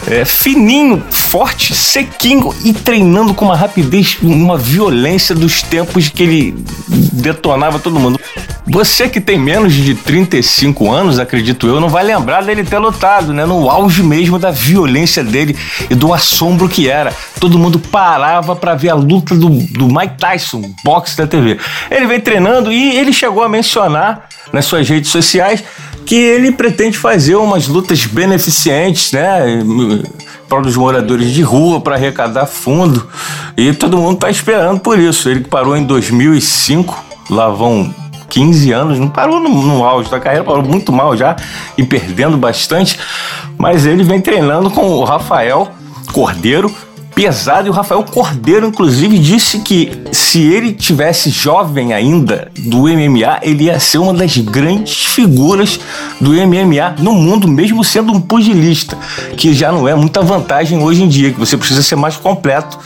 é, 0.07 0.25
fininho, 0.25 1.03
forte, 1.31 1.77
sequinho 1.77 2.53
e 2.65 2.73
treinando 2.73 3.33
com 3.33 3.45
uma 3.45 3.55
rapidez, 3.55 4.19
uma 4.21 4.59
violência 4.59 5.33
dos 5.33 5.63
tempos 5.63 6.09
que 6.09 6.25
ele 6.25 6.65
detonava 7.13 7.79
todo 7.79 8.01
mundo. 8.01 8.19
Você 8.67 9.09
que 9.09 9.21
tem 9.21 9.39
menos 9.39 9.73
de 9.73 9.95
35 9.95 10.91
anos, 10.91 11.21
acredito 11.21 11.69
eu, 11.69 11.81
não 11.81 11.89
vai 11.89 12.03
lembrar 12.03 12.43
dele 12.43 12.65
ter 12.65 12.79
lutado, 12.79 13.33
né? 13.33 13.47
No 13.47 13.71
auge 13.71 14.03
mesmo 14.03 14.41
da 14.41 14.51
violência 14.51 15.23
dele 15.23 15.57
e 15.89 15.95
do 15.95 16.13
assombro 16.13 16.69
que 16.69 16.89
era. 16.89 17.15
Todo 17.39 17.59
mundo 17.61 17.79
parava 17.79 18.57
para 18.57 18.75
ver 18.75 18.91
a 18.91 18.95
luta 18.95 19.37
do, 19.37 19.49
do 19.49 19.87
Mike 19.87 20.19
Tyson, 20.19 20.63
boxe 20.85 21.17
da 21.17 21.29
TV. 21.29 21.59
Ele 21.93 22.07
vem 22.09 22.21
treinando 22.21 22.73
e 22.73 22.99
ele 22.99 23.13
chegou 23.13 23.45
a 23.45 23.49
mencionar 23.49 24.29
nas 24.53 24.65
suas 24.65 24.89
redes 24.89 25.11
sociais 25.11 25.63
que 26.05 26.17
ele 26.17 26.51
pretende 26.51 26.99
fazer 26.99 27.37
umas 27.37 27.69
lutas 27.69 28.05
beneficentes, 28.05 29.13
né? 29.13 29.63
Para 30.51 30.67
os 30.67 30.77
moradores 30.77 31.31
de 31.31 31.41
rua, 31.41 31.81
para 31.81 31.95
arrecadar 31.95 32.45
fundo. 32.45 33.09
E 33.57 33.73
todo 33.73 33.97
mundo 33.97 34.15
está 34.15 34.29
esperando 34.29 34.81
por 34.81 34.99
isso. 34.99 35.31
Ele 35.31 35.45
parou 35.45 35.77
em 35.77 35.85
2005, 35.85 37.05
lá 37.31 37.49
vão 37.49 37.95
15 38.29 38.73
anos, 38.73 38.99
não 38.99 39.09
parou 39.09 39.41
no, 39.41 39.49
no 39.49 39.85
auge 39.85 40.11
da 40.11 40.21
carreira, 40.21 40.45
parou 40.45 40.63
muito 40.63 40.93
mal 40.93 41.17
já 41.17 41.37
e 41.79 41.85
perdendo 41.85 42.37
bastante. 42.37 42.99
Mas 43.57 43.87
ele 43.87 44.03
vem 44.03 44.21
treinando 44.21 44.71
com 44.71 44.83
o 44.83 45.05
Rafael 45.05 45.69
Cordeiro, 46.13 46.75
pesado 47.21 47.69
e 47.69 47.71
o 47.71 47.73
Rafael 47.75 48.03
Cordeiro, 48.03 48.67
inclusive, 48.67 49.19
disse 49.19 49.59
que 49.59 49.93
se 50.11 50.41
ele 50.41 50.73
tivesse 50.73 51.29
jovem 51.29 51.93
ainda 51.93 52.51
do 52.57 52.85
MMA, 52.85 53.41
ele 53.43 53.65
ia 53.65 53.79
ser 53.79 53.99
uma 53.99 54.15
das 54.15 54.39
grandes 54.39 55.05
figuras 55.05 55.79
do 56.19 56.31
MMA 56.31 56.97
no 56.99 57.13
mundo, 57.13 57.47
mesmo 57.47 57.85
sendo 57.85 58.11
um 58.11 58.23
pugilista, 58.23 58.97
que 59.37 59.53
já 59.53 59.71
não 59.71 59.87
é 59.87 59.95
muita 59.95 60.23
vantagem 60.23 60.83
hoje 60.83 61.03
em 61.03 61.09
dia, 61.09 61.31
que 61.31 61.39
você 61.39 61.59
precisa 61.59 61.83
ser 61.83 61.97
mais 61.97 62.17
completo 62.17 62.79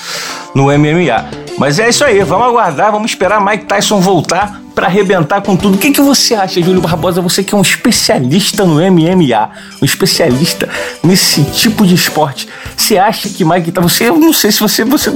no 0.52 0.64
MMA. 0.64 1.44
Mas 1.56 1.78
é 1.78 1.88
isso 1.88 2.04
aí, 2.04 2.20
vamos 2.24 2.48
aguardar, 2.48 2.90
vamos 2.90 3.12
esperar 3.12 3.40
Mike 3.40 3.66
Tyson 3.66 4.00
voltar 4.00 4.63
para 4.74 4.86
arrebentar 4.86 5.40
com 5.40 5.56
tudo. 5.56 5.76
O 5.76 5.78
que, 5.78 5.92
que 5.92 6.00
você 6.00 6.34
acha, 6.34 6.60
Júlio 6.60 6.80
Barbosa? 6.80 7.20
Você 7.22 7.44
que 7.44 7.54
é 7.54 7.58
um 7.58 7.62
especialista 7.62 8.64
no 8.64 8.74
MMA, 8.74 9.50
um 9.80 9.84
especialista 9.84 10.68
nesse 11.02 11.44
tipo 11.44 11.86
de 11.86 11.94
esporte. 11.94 12.48
Você 12.76 12.98
acha 12.98 13.28
que 13.28 13.44
Mike 13.44 13.70
Tyson. 13.70 13.88
Você, 13.88 14.08
eu 14.08 14.16
não 14.16 14.32
sei 14.32 14.50
se 14.50 14.60
você, 14.60 14.84
você 14.84 15.10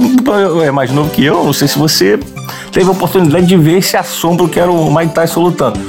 é 0.65 0.71
mais 0.71 0.91
novo 0.91 1.09
que 1.09 1.23
eu, 1.23 1.43
não 1.43 1.53
sei 1.53 1.67
se 1.67 1.77
você 1.77 2.19
teve 2.71 2.87
a 2.87 2.91
oportunidade 2.91 3.45
de 3.45 3.57
ver 3.57 3.77
esse 3.79 3.97
assombro 3.97 4.47
que 4.47 4.59
era 4.59 4.71
o 4.71 4.93
Mike 4.93 5.13
Tyson 5.13 5.41
lutando. 5.41 5.79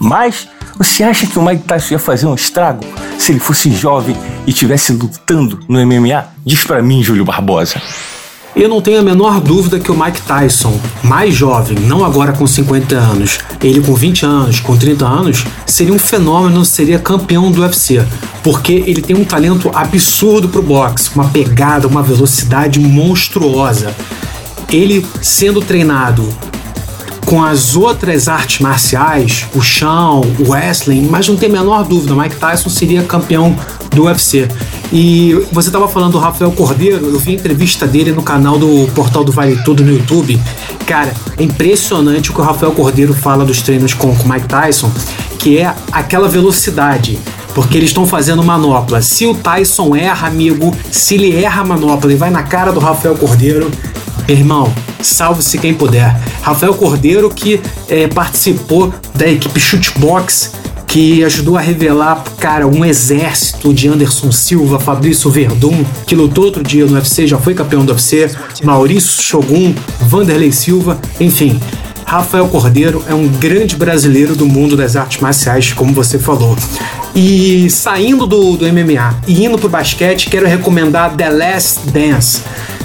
Mas. 0.00 0.48
Você 0.78 1.02
acha 1.02 1.26
que 1.26 1.36
o 1.36 1.42
Mike 1.42 1.64
Tyson 1.64 1.94
ia 1.94 1.98
fazer 1.98 2.26
um 2.26 2.36
estrago 2.36 2.84
se 3.18 3.32
ele 3.32 3.40
fosse 3.40 3.68
jovem 3.72 4.16
e 4.46 4.50
estivesse 4.50 4.92
lutando 4.92 5.58
no 5.68 5.84
MMA? 5.84 6.24
Diz 6.46 6.62
para 6.62 6.80
mim, 6.80 7.02
Júlio 7.02 7.24
Barbosa. 7.24 7.82
Eu 8.58 8.68
não 8.68 8.82
tenho 8.82 8.98
a 8.98 9.04
menor 9.04 9.40
dúvida 9.40 9.78
que 9.78 9.92
o 9.92 9.96
Mike 9.96 10.20
Tyson, 10.22 10.80
mais 11.04 11.32
jovem, 11.32 11.78
não 11.78 12.04
agora 12.04 12.32
com 12.32 12.44
50 12.44 12.92
anos, 12.92 13.38
ele 13.62 13.80
com 13.80 13.94
20 13.94 14.26
anos, 14.26 14.58
com 14.58 14.76
30 14.76 15.06
anos, 15.06 15.44
seria 15.64 15.94
um 15.94 15.98
fenômeno, 15.98 16.64
seria 16.64 16.98
campeão 16.98 17.52
do 17.52 17.60
UFC, 17.60 18.04
porque 18.42 18.82
ele 18.84 19.00
tem 19.00 19.14
um 19.14 19.24
talento 19.24 19.70
absurdo 19.72 20.48
pro 20.48 20.60
boxe, 20.60 21.08
uma 21.14 21.28
pegada, 21.28 21.86
uma 21.86 22.02
velocidade 22.02 22.80
monstruosa. 22.80 23.94
Ele 24.72 25.06
sendo 25.22 25.60
treinado 25.60 26.28
com 27.24 27.44
as 27.44 27.76
outras 27.76 28.26
artes 28.26 28.58
marciais, 28.58 29.46
o 29.54 29.60
chão, 29.60 30.22
o 30.40 30.50
wrestling, 30.50 31.06
mas 31.08 31.28
não 31.28 31.36
tem 31.36 31.48
a 31.48 31.52
menor 31.52 31.84
dúvida, 31.84 32.12
Mike 32.12 32.36
Tyson 32.36 32.70
seria 32.70 33.04
campeão 33.04 33.56
do 33.94 34.06
UFC. 34.06 34.48
E 34.92 35.34
você 35.52 35.68
estava 35.68 35.86
falando 35.86 36.12
do 36.12 36.18
Rafael 36.18 36.50
Cordeiro, 36.50 37.06
eu 37.06 37.18
vi 37.18 37.32
a 37.32 37.34
entrevista 37.34 37.86
dele 37.86 38.12
no 38.12 38.22
canal 38.22 38.58
do 38.58 38.90
Portal 38.94 39.22
do 39.22 39.30
Vale 39.30 39.62
Tudo 39.62 39.84
no 39.84 39.92
YouTube. 39.92 40.40
Cara, 40.86 41.12
é 41.36 41.42
impressionante 41.42 42.30
o 42.30 42.34
que 42.34 42.40
o 42.40 42.44
Rafael 42.44 42.72
Cordeiro 42.72 43.12
fala 43.12 43.44
dos 43.44 43.60
treinos 43.60 43.92
com 43.92 44.08
o 44.08 44.28
Mike 44.28 44.48
Tyson, 44.48 44.90
que 45.38 45.58
é 45.58 45.74
aquela 45.92 46.28
velocidade. 46.28 47.18
Porque 47.54 47.76
eles 47.76 47.90
estão 47.90 48.06
fazendo 48.06 48.42
manopla. 48.42 49.02
Se 49.02 49.26
o 49.26 49.34
Tyson 49.34 49.94
erra, 49.96 50.28
amigo, 50.28 50.74
se 50.90 51.16
ele 51.16 51.34
erra 51.36 51.62
a 51.62 51.64
manopla 51.64 52.12
e 52.12 52.16
vai 52.16 52.30
na 52.30 52.42
cara 52.42 52.72
do 52.72 52.80
Rafael 52.80 53.16
Cordeiro, 53.16 53.70
irmão, 54.26 54.72
salve-se 55.02 55.58
quem 55.58 55.74
puder. 55.74 56.16
Rafael 56.40 56.72
Cordeiro, 56.74 57.28
que 57.28 57.60
é, 57.88 58.06
participou 58.06 58.94
da 59.14 59.28
equipe 59.28 59.58
Shootbox 59.58 60.52
que 60.88 61.22
ajudou 61.22 61.56
a 61.58 61.60
revelar, 61.60 62.24
cara, 62.38 62.66
um 62.66 62.82
exército 62.84 63.74
de 63.74 63.86
Anderson 63.88 64.32
Silva, 64.32 64.80
Fabrício 64.80 65.30
Verdun, 65.30 65.84
que 66.06 66.16
lutou 66.16 66.44
outro 66.44 66.62
dia 66.62 66.86
no 66.86 66.94
UFC, 66.94 67.26
já 67.26 67.36
foi 67.38 67.54
campeão 67.54 67.84
do 67.84 67.92
UFC, 67.92 68.30
Maurício 68.64 69.22
Shogun, 69.22 69.74
Vanderlei 70.00 70.50
Silva, 70.50 70.98
enfim. 71.20 71.60
Rafael 72.06 72.48
Cordeiro 72.48 73.04
é 73.06 73.12
um 73.12 73.28
grande 73.28 73.76
brasileiro 73.76 74.34
do 74.34 74.46
mundo 74.46 74.78
das 74.78 74.96
artes 74.96 75.20
marciais, 75.20 75.74
como 75.74 75.92
você 75.92 76.18
falou. 76.18 76.56
E 77.14 77.68
saindo 77.68 78.26
do, 78.26 78.56
do 78.56 78.64
MMA 78.66 79.20
e 79.26 79.44
indo 79.44 79.58
pro 79.58 79.68
basquete, 79.68 80.30
quero 80.30 80.46
recomendar 80.46 81.14
The 81.14 81.28
Last 81.28 81.80
Dance. 81.90 82.40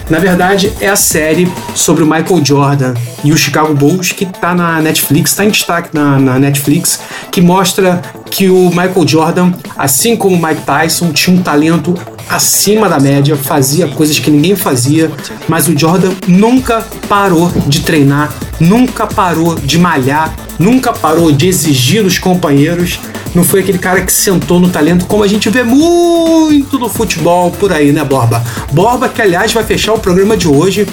Na 0.10 0.19
verdade, 0.19 0.72
é 0.81 0.89
a 0.89 0.95
série 0.95 1.51
sobre 1.74 2.03
o 2.03 2.05
Michael 2.05 2.43
Jordan 2.43 2.93
e 3.24 3.31
o 3.31 3.38
Chicago 3.38 3.74
Bulls 3.74 4.12
que 4.12 4.25
está 4.25 4.53
na 4.53 4.81
Netflix, 4.81 5.31
está 5.31 5.45
em 5.45 5.50
destaque 5.50 5.89
na, 5.93 6.19
na, 6.19 6.38
Netflix, 6.38 7.00
que 7.31 7.41
mostra 7.41 8.01
que 8.29 8.50
o 8.50 8.69
Michael 8.69 9.07
Jordan, 9.07 9.53
assim 9.77 10.15
como 10.15 10.36
o 10.36 10.45
Mike 10.45 10.63
Tyson, 10.63 11.12
tinha 11.13 11.36
um 11.36 11.41
talento 11.41 11.93
acima 12.29 12.89
da 12.89 13.00
média, 13.00 13.36
fazia 13.36 13.88
coisas 13.88 14.19
que 14.19 14.29
ninguém 14.29 14.55
fazia, 14.55 15.12
mas 15.48 15.67
o 15.67 15.77
Jordan 15.77 16.12
nunca 16.27 16.86
parou 17.07 17.51
de 17.67 17.81
treinar, 17.81 18.33
nunca 18.60 19.07
parou 19.07 19.55
de 19.55 19.77
malhar, 19.77 20.33
nunca 20.60 20.91
parou 20.91 21.31
de 21.31 21.48
exigir 21.48 22.03
dos 22.03 22.17
companheiros 22.17 23.00
não 23.36 23.44
foi 23.44 23.62
aquele 23.62 23.80
cara 23.80 24.02
que 24.02 24.12
sentou 24.12 24.60
no 24.60 24.70
talento 24.70 25.06
como 25.06 25.24
a 25.24 25.28
gente 25.28 25.50
vê 25.50 25.63
muito 25.63 26.78
no 26.78 26.88
futebol 26.88 27.52
por 27.52 27.72
aí, 27.74 27.92
né, 27.92 28.04
Borba? 28.04 28.44
Borba, 28.72 29.10
que 29.10 29.22
aliás 29.22 29.52
vai 29.52 29.63
fechar 29.63 29.94
o 29.94 30.00
programa 30.00 30.38
de 30.38 30.48
hoje 30.48 30.88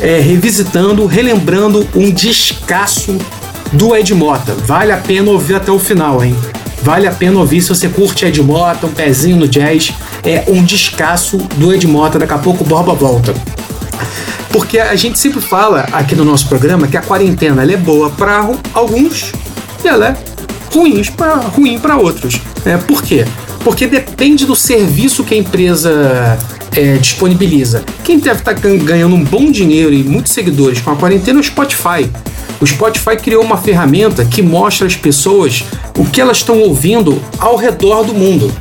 é, 0.00 0.20
revisitando, 0.20 1.06
relembrando 1.06 1.86
um 1.94 2.10
descasso 2.10 3.16
do 3.72 3.96
Ed 3.96 4.14
Mota. 4.14 4.54
Vale 4.66 4.92
a 4.92 4.98
pena 4.98 5.30
ouvir 5.30 5.54
até 5.54 5.72
o 5.72 5.78
final, 5.78 6.22
hein? 6.22 6.36
Vale 6.82 7.06
a 7.06 7.12
pena 7.12 7.38
ouvir 7.38 7.62
se 7.62 7.70
você 7.70 7.88
curte 7.88 8.24
Ed 8.24 8.40
Mota, 8.42 8.86
um 8.86 8.92
pezinho 8.92 9.36
no 9.36 9.48
jazz. 9.48 9.92
É 10.22 10.44
um 10.48 10.62
descasso 10.62 11.38
do 11.56 11.72
Ed 11.72 11.86
Mota. 11.86 12.18
Daqui 12.18 12.34
a 12.34 12.38
pouco 12.38 12.62
o 12.62 12.66
Borba 12.66 12.94
volta. 12.94 13.34
Porque 14.50 14.78
a 14.78 14.94
gente 14.94 15.18
sempre 15.18 15.40
fala 15.40 15.88
aqui 15.92 16.14
no 16.14 16.24
nosso 16.24 16.48
programa 16.48 16.86
que 16.86 16.96
a 16.96 17.02
quarentena 17.02 17.62
é 17.62 17.76
boa 17.76 18.10
para 18.10 18.48
alguns 18.72 19.32
e 19.84 19.88
ela 19.88 20.08
é 20.08 20.16
ruins 20.76 21.08
para 21.08 21.36
ruim 21.36 21.78
para 21.78 21.96
outros. 21.96 22.38
É, 22.64 22.76
por 22.76 23.02
quê? 23.02 23.24
Porque 23.64 23.86
depende 23.86 24.44
do 24.44 24.54
serviço 24.54 25.24
que 25.24 25.34
a 25.34 25.38
empresa 25.38 26.38
é, 26.76 26.98
disponibiliza. 26.98 27.82
Quem 28.04 28.18
deve 28.18 28.40
estar 28.40 28.54
tá 28.54 28.60
ganhando 28.60 29.14
um 29.14 29.24
bom 29.24 29.50
dinheiro 29.50 29.94
e 29.94 30.04
muitos 30.04 30.32
seguidores 30.32 30.80
com 30.80 30.90
a 30.90 30.96
quarentena 30.96 31.38
é 31.38 31.40
o 31.40 31.44
Spotify. 31.44 32.10
O 32.60 32.66
Spotify 32.66 33.16
criou 33.16 33.42
uma 33.42 33.56
ferramenta 33.56 34.24
que 34.24 34.42
mostra 34.42 34.86
às 34.86 34.94
pessoas 34.94 35.64
o 35.98 36.04
que 36.04 36.20
elas 36.20 36.38
estão 36.38 36.60
ouvindo 36.60 37.20
ao 37.38 37.56
redor 37.56 38.04
do 38.04 38.12
mundo. 38.12 38.52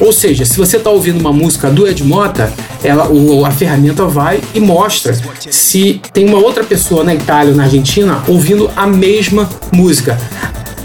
Ou 0.00 0.12
seja, 0.12 0.44
se 0.44 0.56
você 0.56 0.78
está 0.78 0.90
ouvindo 0.90 1.20
uma 1.20 1.32
música 1.32 1.70
do 1.70 1.86
Ed 1.86 2.02
Mota, 2.02 2.52
ela, 2.82 3.08
o, 3.08 3.46
a 3.46 3.52
ferramenta 3.52 4.04
vai 4.06 4.40
e 4.52 4.58
mostra 4.58 5.14
se 5.48 6.00
tem 6.12 6.26
uma 6.26 6.38
outra 6.38 6.64
pessoa 6.64 7.04
na 7.04 7.14
Itália 7.14 7.52
ou 7.52 7.56
na 7.56 7.64
Argentina 7.64 8.20
ouvindo 8.26 8.68
a 8.74 8.86
mesma 8.86 9.48
música 9.72 10.18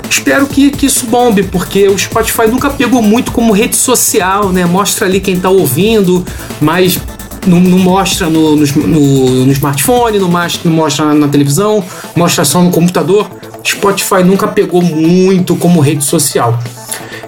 espero 0.09 0.47
que, 0.47 0.71
que 0.71 0.85
isso 0.85 1.05
bombe, 1.07 1.43
porque 1.43 1.87
o 1.87 1.97
Spotify 1.97 2.47
nunca 2.47 2.69
pegou 2.69 3.01
muito 3.01 3.31
como 3.31 3.53
rede 3.53 3.75
social, 3.75 4.49
né? 4.49 4.65
Mostra 4.65 5.05
ali 5.05 5.19
quem 5.19 5.39
tá 5.39 5.49
ouvindo, 5.49 6.25
mas 6.59 6.99
não, 7.45 7.59
não 7.59 7.79
mostra 7.79 8.29
no, 8.29 8.55
no, 8.55 8.65
no, 8.65 9.45
no 9.45 9.51
smartphone, 9.51 10.19
não, 10.19 10.29
não 10.29 10.71
mostra 10.71 11.05
na, 11.05 11.13
na 11.13 11.27
televisão, 11.27 11.83
mostra 12.15 12.45
só 12.45 12.61
no 12.61 12.71
computador. 12.71 13.29
Spotify 13.65 14.23
nunca 14.23 14.47
pegou 14.47 14.81
muito 14.81 15.55
como 15.55 15.79
rede 15.79 16.03
social. 16.03 16.59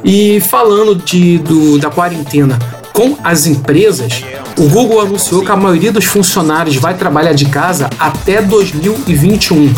E 0.03 0.39
falando 0.41 0.95
de, 0.95 1.37
do, 1.39 1.77
da 1.77 1.89
quarentena 1.89 2.57
com 2.93 3.17
as 3.23 3.45
empresas, 3.45 4.23
o 4.57 4.67
Google 4.67 5.01
anunciou 5.01 5.43
que 5.43 5.51
a 5.51 5.55
maioria 5.55 5.91
dos 5.91 6.05
funcionários 6.05 6.75
vai 6.75 6.93
trabalhar 6.93 7.33
de 7.33 7.45
casa 7.45 7.89
até 7.97 8.41
2021. 8.41 9.73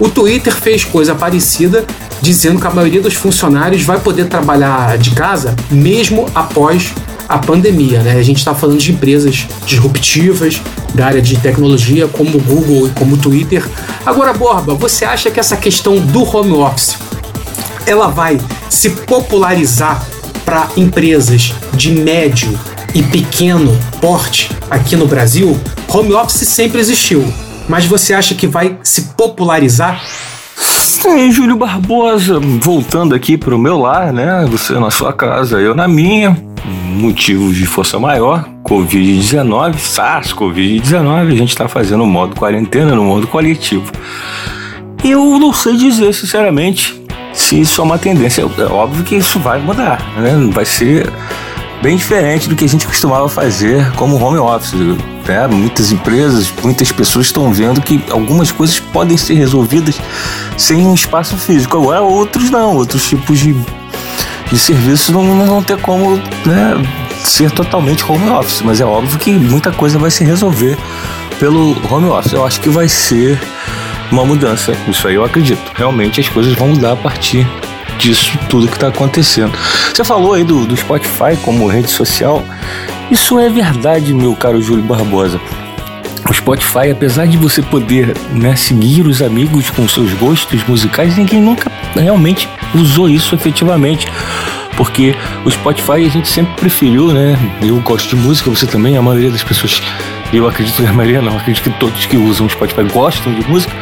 O 0.00 0.08
Twitter 0.08 0.54
fez 0.54 0.84
coisa 0.84 1.14
parecida, 1.14 1.84
dizendo 2.20 2.60
que 2.60 2.66
a 2.66 2.70
maioria 2.70 3.00
dos 3.00 3.14
funcionários 3.14 3.82
vai 3.82 4.00
poder 4.00 4.26
trabalhar 4.26 4.98
de 4.98 5.10
casa 5.10 5.54
mesmo 5.70 6.26
após 6.34 6.92
a 7.28 7.38
pandemia. 7.38 8.02
Né? 8.02 8.12
A 8.12 8.22
gente 8.22 8.38
está 8.38 8.54
falando 8.54 8.78
de 8.78 8.92
empresas 8.92 9.46
disruptivas 9.66 10.60
da 10.94 11.06
área 11.06 11.20
de 11.22 11.36
tecnologia, 11.36 12.08
como 12.08 12.38
o 12.38 12.40
Google 12.40 12.88
e 12.88 12.90
como 12.90 13.14
o 13.14 13.18
Twitter. 13.18 13.64
Agora, 14.06 14.32
Borba, 14.32 14.74
você 14.74 15.04
acha 15.04 15.30
que 15.30 15.38
essa 15.38 15.56
questão 15.56 15.98
do 15.98 16.24
home 16.24 16.52
office 16.52 16.96
ela 17.86 18.08
vai 18.08 18.38
se 18.68 18.90
popularizar 18.90 20.04
para 20.44 20.68
empresas 20.76 21.52
de 21.74 21.90
médio 21.90 22.58
e 22.94 23.02
pequeno 23.02 23.78
porte 24.00 24.50
aqui 24.70 24.96
no 24.96 25.06
Brasil? 25.06 25.58
Home 25.88 26.14
office 26.14 26.48
sempre 26.48 26.80
existiu, 26.80 27.32
mas 27.68 27.84
você 27.84 28.14
acha 28.14 28.34
que 28.34 28.46
vai 28.46 28.78
se 28.82 29.02
popularizar? 29.16 30.02
Sim, 31.00 31.30
Júlio 31.30 31.56
Barbosa, 31.56 32.40
voltando 32.40 33.14
aqui 33.14 33.38
para 33.38 33.54
o 33.54 33.58
meu 33.58 33.78
lar, 33.78 34.12
né? 34.12 34.44
Você 34.50 34.72
na 34.80 34.90
sua 34.90 35.12
casa, 35.12 35.60
eu 35.60 35.72
na 35.72 35.86
minha. 35.86 36.36
Motivos 36.86 37.54
de 37.54 37.66
força 37.66 38.00
maior, 38.00 38.44
Covid-19, 38.64 39.76
SARS-CoV-19, 39.76 41.28
a 41.28 41.36
gente 41.36 41.50
está 41.50 41.68
fazendo 41.68 42.04
modo 42.04 42.34
quarentena 42.34 42.96
no 42.96 43.04
modo 43.04 43.28
coletivo. 43.28 43.92
Eu 45.04 45.38
não 45.38 45.52
sei 45.52 45.76
dizer, 45.76 46.12
sinceramente, 46.12 47.00
se 47.32 47.60
isso 47.60 47.80
é 47.80 47.84
uma 47.84 47.96
tendência. 47.96 48.42
É 48.42 48.64
óbvio 48.64 49.04
que 49.04 49.14
isso 49.14 49.38
vai 49.38 49.60
mudar, 49.60 50.02
né? 50.16 50.32
Vai 50.52 50.64
ser 50.64 51.08
bem 51.80 51.96
diferente 51.96 52.48
do 52.48 52.56
que 52.56 52.64
a 52.64 52.68
gente 52.68 52.84
costumava 52.84 53.28
fazer 53.28 53.88
como 53.92 54.20
home 54.20 54.38
office. 54.38 54.74
Né? 55.28 55.46
Muitas 55.46 55.92
empresas, 55.92 56.52
muitas 56.62 56.90
pessoas 56.90 57.26
estão 57.26 57.52
vendo 57.52 57.80
que 57.80 58.02
algumas 58.10 58.50
coisas 58.50 58.80
podem 58.80 59.16
ser 59.16 59.34
resolvidas 59.34 60.00
sem 60.56 60.86
um 60.86 60.94
espaço 60.94 61.36
físico. 61.36 61.76
Agora, 61.76 62.00
outros 62.00 62.50
não, 62.50 62.76
outros 62.76 63.06
tipos 63.06 63.38
de, 63.38 63.54
de 64.50 64.58
serviços 64.58 65.10
não, 65.10 65.22
não 65.22 65.46
vão 65.46 65.62
ter 65.62 65.76
como 65.78 66.16
né, 66.46 66.74
ser 67.24 67.50
totalmente 67.50 68.04
home 68.10 68.28
office, 68.30 68.62
mas 68.62 68.80
é 68.80 68.84
óbvio 68.84 69.18
que 69.18 69.32
muita 69.32 69.70
coisa 69.70 69.98
vai 69.98 70.10
se 70.10 70.24
resolver 70.24 70.76
pelo 71.38 71.76
home 71.90 72.08
office. 72.08 72.32
Eu 72.32 72.46
acho 72.46 72.60
que 72.60 72.68
vai 72.68 72.88
ser 72.88 73.38
uma 74.10 74.24
mudança, 74.24 74.72
isso 74.88 75.06
aí 75.06 75.14
eu 75.14 75.24
acredito. 75.24 75.60
Realmente 75.74 76.20
as 76.20 76.28
coisas 76.28 76.54
vão 76.54 76.68
mudar 76.68 76.92
a 76.92 76.96
partir 76.96 77.46
disso 77.98 78.38
tudo 78.48 78.68
que 78.68 78.74
está 78.74 78.88
acontecendo. 78.88 79.52
Você 79.92 80.04
falou 80.04 80.34
aí 80.34 80.44
do, 80.44 80.64
do 80.64 80.76
Spotify 80.76 81.36
como 81.42 81.66
rede 81.66 81.90
social. 81.90 82.42
Isso 83.10 83.38
é 83.38 83.48
verdade, 83.48 84.12
meu 84.12 84.36
caro 84.36 84.60
Júlio 84.60 84.84
Barbosa. 84.84 85.40
O 86.28 86.34
Spotify, 86.34 86.90
apesar 86.92 87.26
de 87.26 87.38
você 87.38 87.62
poder 87.62 88.14
né, 88.32 88.54
seguir 88.54 89.06
os 89.06 89.22
amigos 89.22 89.70
com 89.70 89.88
seus 89.88 90.12
gostos 90.14 90.62
musicais, 90.68 91.16
ninguém 91.16 91.40
nunca 91.40 91.72
realmente 91.94 92.46
usou 92.74 93.08
isso 93.08 93.34
efetivamente. 93.34 94.06
Porque 94.76 95.14
o 95.44 95.50
Spotify 95.50 96.04
a 96.04 96.08
gente 96.08 96.28
sempre 96.28 96.54
preferiu, 96.54 97.10
né? 97.12 97.36
Eu 97.62 97.80
gosto 97.80 98.14
de 98.14 98.16
música, 98.16 98.50
você 98.50 98.66
também, 98.66 98.96
a 98.96 99.02
maioria 99.02 99.30
das 99.30 99.42
pessoas, 99.42 99.82
eu 100.30 100.46
acredito 100.46 100.86
a 100.86 100.92
maioria 100.92 101.22
não, 101.22 101.36
acredito 101.36 101.62
que 101.62 101.80
todos 101.80 102.04
que 102.04 102.16
usam 102.16 102.46
o 102.46 102.50
Spotify 102.50 102.84
gostam 102.84 103.32
de 103.32 103.48
música 103.48 103.74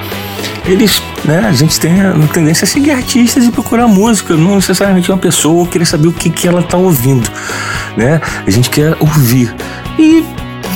eles, 0.66 1.00
né, 1.24 1.46
a 1.46 1.52
gente 1.52 1.78
tem 1.78 2.00
a 2.00 2.12
tendência 2.32 2.64
a 2.64 2.68
seguir 2.68 2.90
artistas 2.90 3.44
e 3.44 3.50
procurar 3.50 3.86
música, 3.86 4.36
não 4.36 4.56
necessariamente 4.56 5.10
uma 5.10 5.18
pessoa 5.18 5.60
ou 5.60 5.66
querer 5.66 5.86
saber 5.86 6.08
o 6.08 6.12
que, 6.12 6.28
que 6.28 6.48
ela 6.48 6.60
está 6.60 6.76
ouvindo, 6.76 7.30
né? 7.96 8.20
A 8.46 8.50
gente 8.50 8.68
quer 8.68 8.96
ouvir 8.98 9.54
e, 9.98 10.24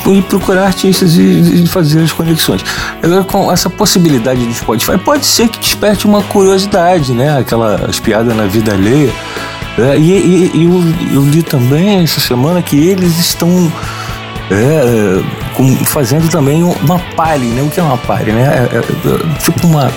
e 0.06 0.22
procurar 0.22 0.66
artistas 0.66 1.16
e, 1.16 1.62
e, 1.62 1.66
fazer 1.66 2.02
as 2.02 2.12
conexões. 2.12 2.64
Agora, 3.02 3.24
com 3.24 3.50
essa 3.52 3.68
possibilidade 3.68 4.44
do 4.44 4.54
Spotify, 4.54 4.96
pode 4.96 5.26
ser 5.26 5.48
que 5.48 5.58
desperte 5.58 6.06
uma 6.06 6.22
curiosidade, 6.22 7.12
né? 7.12 7.38
Aquela 7.38 7.86
espiada 7.90 8.32
na 8.32 8.46
vida 8.46 8.72
alheia. 8.72 9.12
E, 9.98 10.10
e, 10.10 10.50
e 10.54 10.64
eu, 10.64 10.82
eu 11.14 11.24
li 11.24 11.42
também 11.42 12.02
essa 12.02 12.20
semana 12.20 12.62
que 12.62 12.76
eles 12.76 13.18
estão 13.18 13.72
é, 14.50 15.22
com, 15.60 15.76
fazendo 15.84 16.26
também 16.30 16.62
uma 16.62 16.98
party, 16.98 17.44
né? 17.44 17.62
O 17.62 17.68
que 17.68 17.78
é 17.78 17.82
uma 17.82 17.98
party, 17.98 18.32
né? 18.32 18.66
É, 18.72 18.76
é, 18.76 18.78
é 18.78 19.38
tipo 19.40 19.66
uma, 19.66 19.92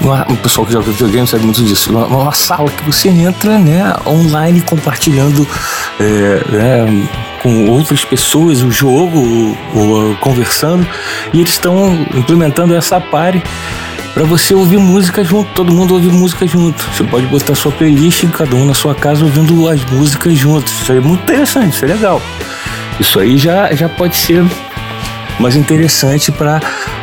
uma, 0.00 0.22
o 0.30 0.36
pessoal 0.36 0.66
que 0.66 0.72
joga 0.72 0.90
videogame 0.90 1.26
sabe 1.26 1.44
muito 1.44 1.62
disso. 1.62 1.90
Uma, 1.90 2.06
uma, 2.06 2.32
sala 2.32 2.70
que 2.70 2.82
você 2.82 3.10
entra, 3.10 3.58
né? 3.58 3.92
Online 4.06 4.62
compartilhando 4.62 5.46
é, 6.00 6.40
né, 6.50 7.08
com 7.42 7.68
outras 7.68 8.06
pessoas 8.06 8.62
o 8.62 8.70
jogo, 8.70 9.54
conversando, 10.20 10.86
e 11.34 11.40
eles 11.40 11.52
estão 11.52 11.92
implementando 12.14 12.74
essa 12.74 12.98
party 12.98 13.42
para 14.14 14.24
você 14.24 14.54
ouvir 14.54 14.78
música 14.78 15.22
junto, 15.22 15.50
todo 15.52 15.70
mundo 15.70 15.92
ouvir 15.92 16.10
música 16.10 16.46
junto. 16.46 16.82
Você 16.94 17.04
pode 17.04 17.26
botar 17.26 17.54
sua 17.54 17.70
playlist, 17.70 18.24
cada 18.30 18.56
um 18.56 18.64
na 18.64 18.72
sua 18.72 18.94
casa 18.94 19.22
ouvindo 19.22 19.68
as 19.68 19.84
músicas 19.84 20.38
juntos. 20.38 20.72
Isso 20.80 20.90
é 20.90 21.00
muito 21.00 21.20
interessante, 21.20 21.74
isso 21.74 21.84
é 21.84 21.88
legal. 21.88 22.22
Isso 22.98 23.20
aí 23.20 23.36
já, 23.36 23.74
já 23.74 23.90
pode 23.90 24.16
ser 24.16 24.42
mais 25.38 25.56
interessante 25.56 26.32
para 26.32 26.60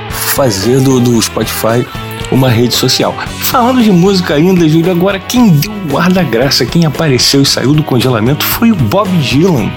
fazer 0.09 0.79
do, 0.79 0.99
do 0.99 1.21
Spotify 1.21 1.85
uma 2.31 2.49
rede 2.49 2.73
social. 2.73 3.15
Falando 3.39 3.83
de 3.83 3.91
música 3.91 4.33
ainda, 4.33 4.67
Júlio, 4.67 4.91
agora 4.91 5.19
quem 5.19 5.49
deu 5.49 5.71
o 5.91 5.97
ar 5.97 6.11
da 6.11 6.23
graça, 6.23 6.65
quem 6.65 6.85
apareceu 6.85 7.41
e 7.41 7.45
saiu 7.45 7.73
do 7.73 7.83
congelamento 7.83 8.43
foi 8.43 8.71
o 8.71 8.75
Bob 8.75 9.09
Dylan. 9.19 9.69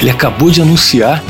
Ele 0.00 0.10
acabou 0.10 0.50
de 0.50 0.60
anunciar 0.60 1.22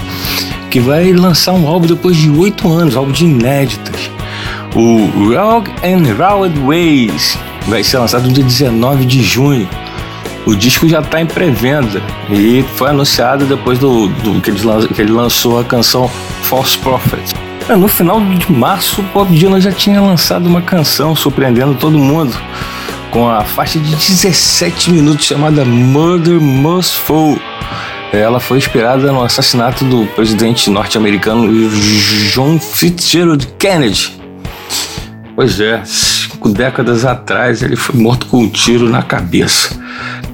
que 0.71 0.81
vai 0.81 1.13
lançar 1.13 1.53
um 1.53 1.69
álbum 1.69 1.87
depois 1.87 2.17
de 2.17 2.31
oito 2.31 2.73
anos, 2.73 2.97
álbum 2.97 3.13
de 3.13 3.25
inéditas. 3.25 4.11
O 4.75 5.07
Rogue 5.29 5.71
and 5.85 6.15
Rawed 6.17 6.59
Ways 6.59 7.39
vai 7.69 7.85
ser 7.85 7.99
lançado 7.99 8.27
no 8.27 8.33
dia 8.33 8.43
19 8.43 9.05
de 9.05 9.23
junho. 9.23 9.69
O 10.47 10.55
disco 10.55 10.87
já 10.87 11.01
está 11.01 11.21
em 11.21 11.27
pré-venda 11.27 12.03
e 12.31 12.63
foi 12.77 12.91
anunciado 12.91 13.47
depois 13.47 13.79
do, 13.79 14.09
do 14.09 14.41
que, 14.43 14.51
ele 14.51 14.63
lançou, 14.63 14.89
que, 14.89 15.01
ele 15.01 15.13
lançou 15.13 15.59
a 15.59 15.65
canção 15.65 16.09
False 16.43 16.77
Prophet. 16.79 17.35
É, 17.67 17.75
no 17.75 17.89
final 17.89 18.21
de 18.21 18.53
março, 18.53 19.03
Bob 19.15 19.35
Dylan 19.35 19.59
já 19.59 19.73
tinha 19.73 20.01
lançado 20.01 20.47
uma 20.47 20.61
canção 20.61 21.17
surpreendendo 21.17 21.75
todo 21.75 21.99
mundo 21.99 22.37
com 23.11 23.27
a 23.27 23.43
faixa 23.43 23.79
de 23.79 23.97
17 23.97 24.91
minutos 24.91 25.25
chamada 25.25 25.65
Murder 25.65 26.39
Must 26.41 26.95
Fall. 26.99 27.39
Ela 28.13 28.39
foi 28.39 28.59
inspirada 28.59 29.11
no 29.11 29.23
assassinato 29.23 29.85
do 29.85 30.05
presidente 30.15 30.69
norte-americano 30.69 31.49
John 32.33 32.59
Fitzgerald 32.61 33.47
Kennedy. 33.59 34.13
Pois 35.35 35.59
é, 35.59 35.83
cinco 35.85 36.51
décadas 36.51 37.05
atrás 37.05 37.63
ele 37.63 37.77
foi 37.77 37.99
morto 37.99 38.27
com 38.27 38.43
um 38.43 38.49
tiro 38.49 38.89
na 38.91 39.03
cabeça. 39.03 39.84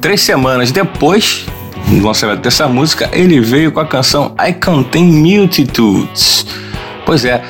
Três 0.00 0.22
semanas 0.22 0.72
depois 0.72 1.44
do 1.86 2.06
lançamento 2.06 2.40
dessa 2.40 2.66
música, 2.66 3.10
ele 3.12 3.38
veio 3.40 3.70
com 3.70 3.80
a 3.80 3.86
canção 3.86 4.34
I 4.40 4.52
Contain 4.54 5.04
Multitudes. 5.04 6.46
Pois 7.04 7.24
é, 7.24 7.42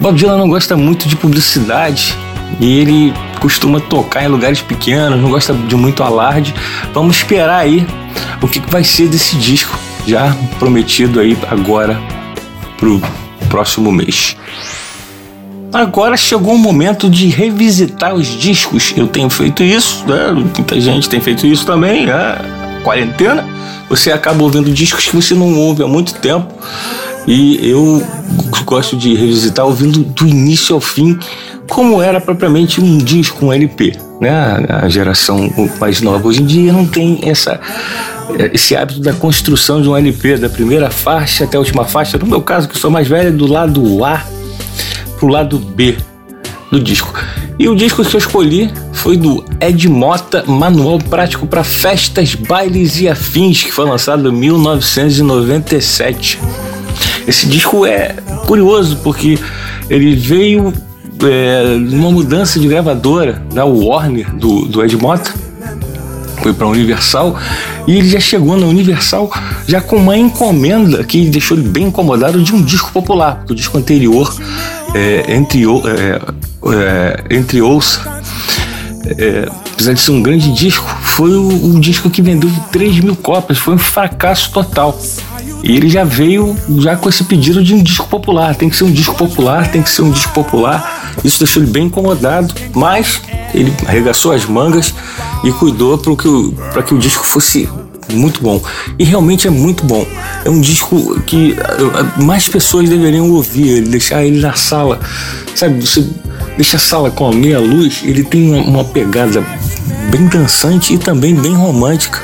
Bob 0.00 0.16
Dylan 0.16 0.38
não 0.38 0.48
gosta 0.48 0.76
muito 0.76 1.06
de 1.06 1.14
publicidade 1.14 2.16
e 2.58 2.80
ele 2.80 3.14
costuma 3.40 3.78
tocar 3.78 4.24
em 4.24 4.28
lugares 4.28 4.60
pequenos, 4.60 5.20
não 5.20 5.30
gosta 5.30 5.54
de 5.54 5.76
muito 5.76 6.02
alarde. 6.02 6.52
Vamos 6.92 7.16
esperar 7.16 7.60
aí 7.60 7.86
o 8.42 8.48
que 8.48 8.58
vai 8.68 8.82
ser 8.82 9.08
desse 9.08 9.36
disco 9.36 9.78
já 10.06 10.36
prometido 10.58 11.20
aí 11.20 11.38
agora 11.48 12.00
pro 12.76 13.00
próximo 13.48 13.92
mês. 13.92 14.36
Agora 15.74 16.16
chegou 16.16 16.54
o 16.54 16.58
momento 16.58 17.10
de 17.10 17.26
revisitar 17.26 18.14
os 18.14 18.28
discos. 18.28 18.94
Eu 18.96 19.08
tenho 19.08 19.28
feito 19.28 19.60
isso, 19.64 20.04
né? 20.06 20.30
muita 20.30 20.80
gente 20.80 21.08
tem 21.08 21.20
feito 21.20 21.44
isso 21.48 21.66
também. 21.66 22.06
Né? 22.06 22.38
Quarentena, 22.84 23.44
você 23.88 24.12
acaba 24.12 24.40
ouvindo 24.44 24.70
discos 24.70 25.06
que 25.08 25.16
você 25.16 25.34
não 25.34 25.52
ouve 25.58 25.82
há 25.82 25.88
muito 25.88 26.14
tempo. 26.14 26.46
E 27.26 27.58
eu 27.68 28.06
gosto 28.64 28.96
de 28.96 29.16
revisitar 29.16 29.66
ouvindo 29.66 30.04
do 30.04 30.28
início 30.28 30.76
ao 30.76 30.80
fim, 30.80 31.18
como 31.68 32.00
era 32.00 32.20
propriamente 32.20 32.80
um 32.80 32.96
disco, 32.96 33.46
um 33.46 33.52
LP. 33.52 33.98
Né? 34.20 34.30
A 34.68 34.88
geração 34.88 35.52
mais 35.80 36.00
nova 36.00 36.28
hoje 36.28 36.40
em 36.40 36.46
dia 36.46 36.72
não 36.72 36.86
tem 36.86 37.18
essa, 37.24 37.60
esse 38.52 38.76
hábito 38.76 39.00
da 39.00 39.12
construção 39.12 39.82
de 39.82 39.88
um 39.88 39.96
LP, 39.96 40.36
da 40.36 40.48
primeira 40.48 40.88
faixa 40.88 41.42
até 41.42 41.56
a 41.56 41.60
última 41.60 41.84
faixa. 41.84 42.16
No 42.16 42.26
meu 42.26 42.42
caso, 42.42 42.68
que 42.68 42.78
sou 42.78 42.92
mais 42.92 43.08
velho, 43.08 43.36
do 43.36 43.48
lado 43.48 44.04
A 44.04 44.33
pro 45.18 45.28
lado 45.28 45.58
B 45.58 45.96
do 46.70 46.80
disco. 46.80 47.12
E 47.58 47.68
o 47.68 47.76
disco 47.76 48.02
que 48.04 48.14
eu 48.14 48.18
escolhi 48.18 48.70
foi 48.92 49.16
do 49.16 49.42
Ed 49.60 49.88
Mota, 49.88 50.44
Manual 50.46 50.98
Prático 50.98 51.46
para 51.46 51.62
Festas, 51.62 52.34
Bailes 52.34 53.00
e 53.00 53.08
Afins, 53.08 53.62
que 53.62 53.70
foi 53.70 53.88
lançado 53.88 54.28
em 54.28 54.32
1997. 54.32 56.40
Esse 57.26 57.46
disco 57.46 57.86
é 57.86 58.16
curioso 58.46 58.98
porque 59.02 59.38
ele 59.88 60.14
veio 60.16 60.74
é, 61.22 61.76
numa 61.78 62.10
mudança 62.10 62.58
de 62.58 62.66
gravadora 62.66 63.40
da 63.52 63.64
Warner 63.64 64.34
do, 64.34 64.66
do 64.66 64.84
Ed 64.84 64.96
Mota. 64.96 65.32
foi 66.42 66.52
para 66.52 66.66
a 66.66 66.70
Universal 66.70 67.38
e 67.86 67.98
ele 67.98 68.08
já 68.08 68.20
chegou 68.20 68.56
na 68.56 68.66
Universal 68.66 69.30
já 69.66 69.80
com 69.80 69.96
uma 69.96 70.16
encomenda 70.16 71.04
que 71.04 71.28
deixou 71.28 71.56
ele 71.56 71.68
bem 71.68 71.84
incomodado 71.84 72.42
de 72.42 72.54
um 72.54 72.62
disco 72.62 72.90
popular, 72.92 73.36
porque 73.36 73.52
o 73.52 73.56
disco 73.56 73.78
anterior, 73.78 74.34
é, 74.94 75.34
entre, 75.34 75.64
é, 75.64 76.20
é, 76.72 77.36
entre 77.36 77.60
Ouça, 77.60 78.22
é, 79.18 79.48
apesar 79.72 79.92
de 79.92 80.00
ser 80.00 80.12
um 80.12 80.22
grande 80.22 80.52
disco, 80.52 80.86
foi 81.02 81.34
o, 81.34 81.74
o 81.74 81.80
disco 81.80 82.08
que 82.08 82.22
vendeu 82.22 82.50
3 82.72 83.00
mil 83.00 83.16
cópias, 83.16 83.58
foi 83.58 83.74
um 83.74 83.78
fracasso 83.78 84.52
total. 84.52 84.98
E 85.62 85.76
ele 85.76 85.88
já 85.88 86.04
veio 86.04 86.56
já 86.78 86.94
com 86.94 87.08
esse 87.08 87.24
pedido 87.24 87.64
de 87.64 87.74
um 87.74 87.82
disco 87.82 88.06
popular. 88.06 88.54
Tem 88.54 88.68
que 88.68 88.76
ser 88.76 88.84
um 88.84 88.92
disco 88.92 89.14
popular, 89.14 89.70
tem 89.70 89.82
que 89.82 89.88
ser 89.88 90.02
um 90.02 90.10
disco 90.10 90.32
popular. 90.32 91.14
Isso 91.24 91.38
deixou 91.38 91.62
ele 91.62 91.72
bem 91.72 91.86
incomodado, 91.86 92.54
mas 92.74 93.22
ele 93.54 93.72
arregaçou 93.86 94.32
as 94.32 94.44
mangas 94.44 94.94
e 95.42 95.50
cuidou 95.52 95.96
para 95.96 96.14
que, 96.16 96.82
que 96.86 96.94
o 96.94 96.98
disco 96.98 97.24
fosse 97.24 97.68
muito 98.12 98.42
bom. 98.42 98.62
E 98.98 99.04
realmente 99.04 99.46
é 99.46 99.50
muito 99.50 99.84
bom. 99.84 100.06
É 100.44 100.50
um 100.50 100.60
disco 100.60 101.20
que 101.22 101.52
uh, 101.52 102.22
mais 102.22 102.48
pessoas 102.48 102.88
deveriam 102.88 103.30
ouvir, 103.30 103.82
deixar 103.82 104.24
ele 104.24 104.40
na 104.40 104.54
sala. 104.54 105.00
Sabe, 105.54 105.80
você 105.80 106.06
deixa 106.56 106.76
a 106.76 106.80
sala 106.80 107.10
com 107.10 107.28
a 107.28 107.32
meia 107.32 107.60
luz, 107.60 108.02
ele 108.04 108.24
tem 108.24 108.52
uma, 108.52 108.62
uma 108.62 108.84
pegada 108.84 109.44
bem 110.10 110.26
dançante 110.26 110.94
e 110.94 110.98
também 110.98 111.34
bem 111.34 111.54
romântica. 111.54 112.20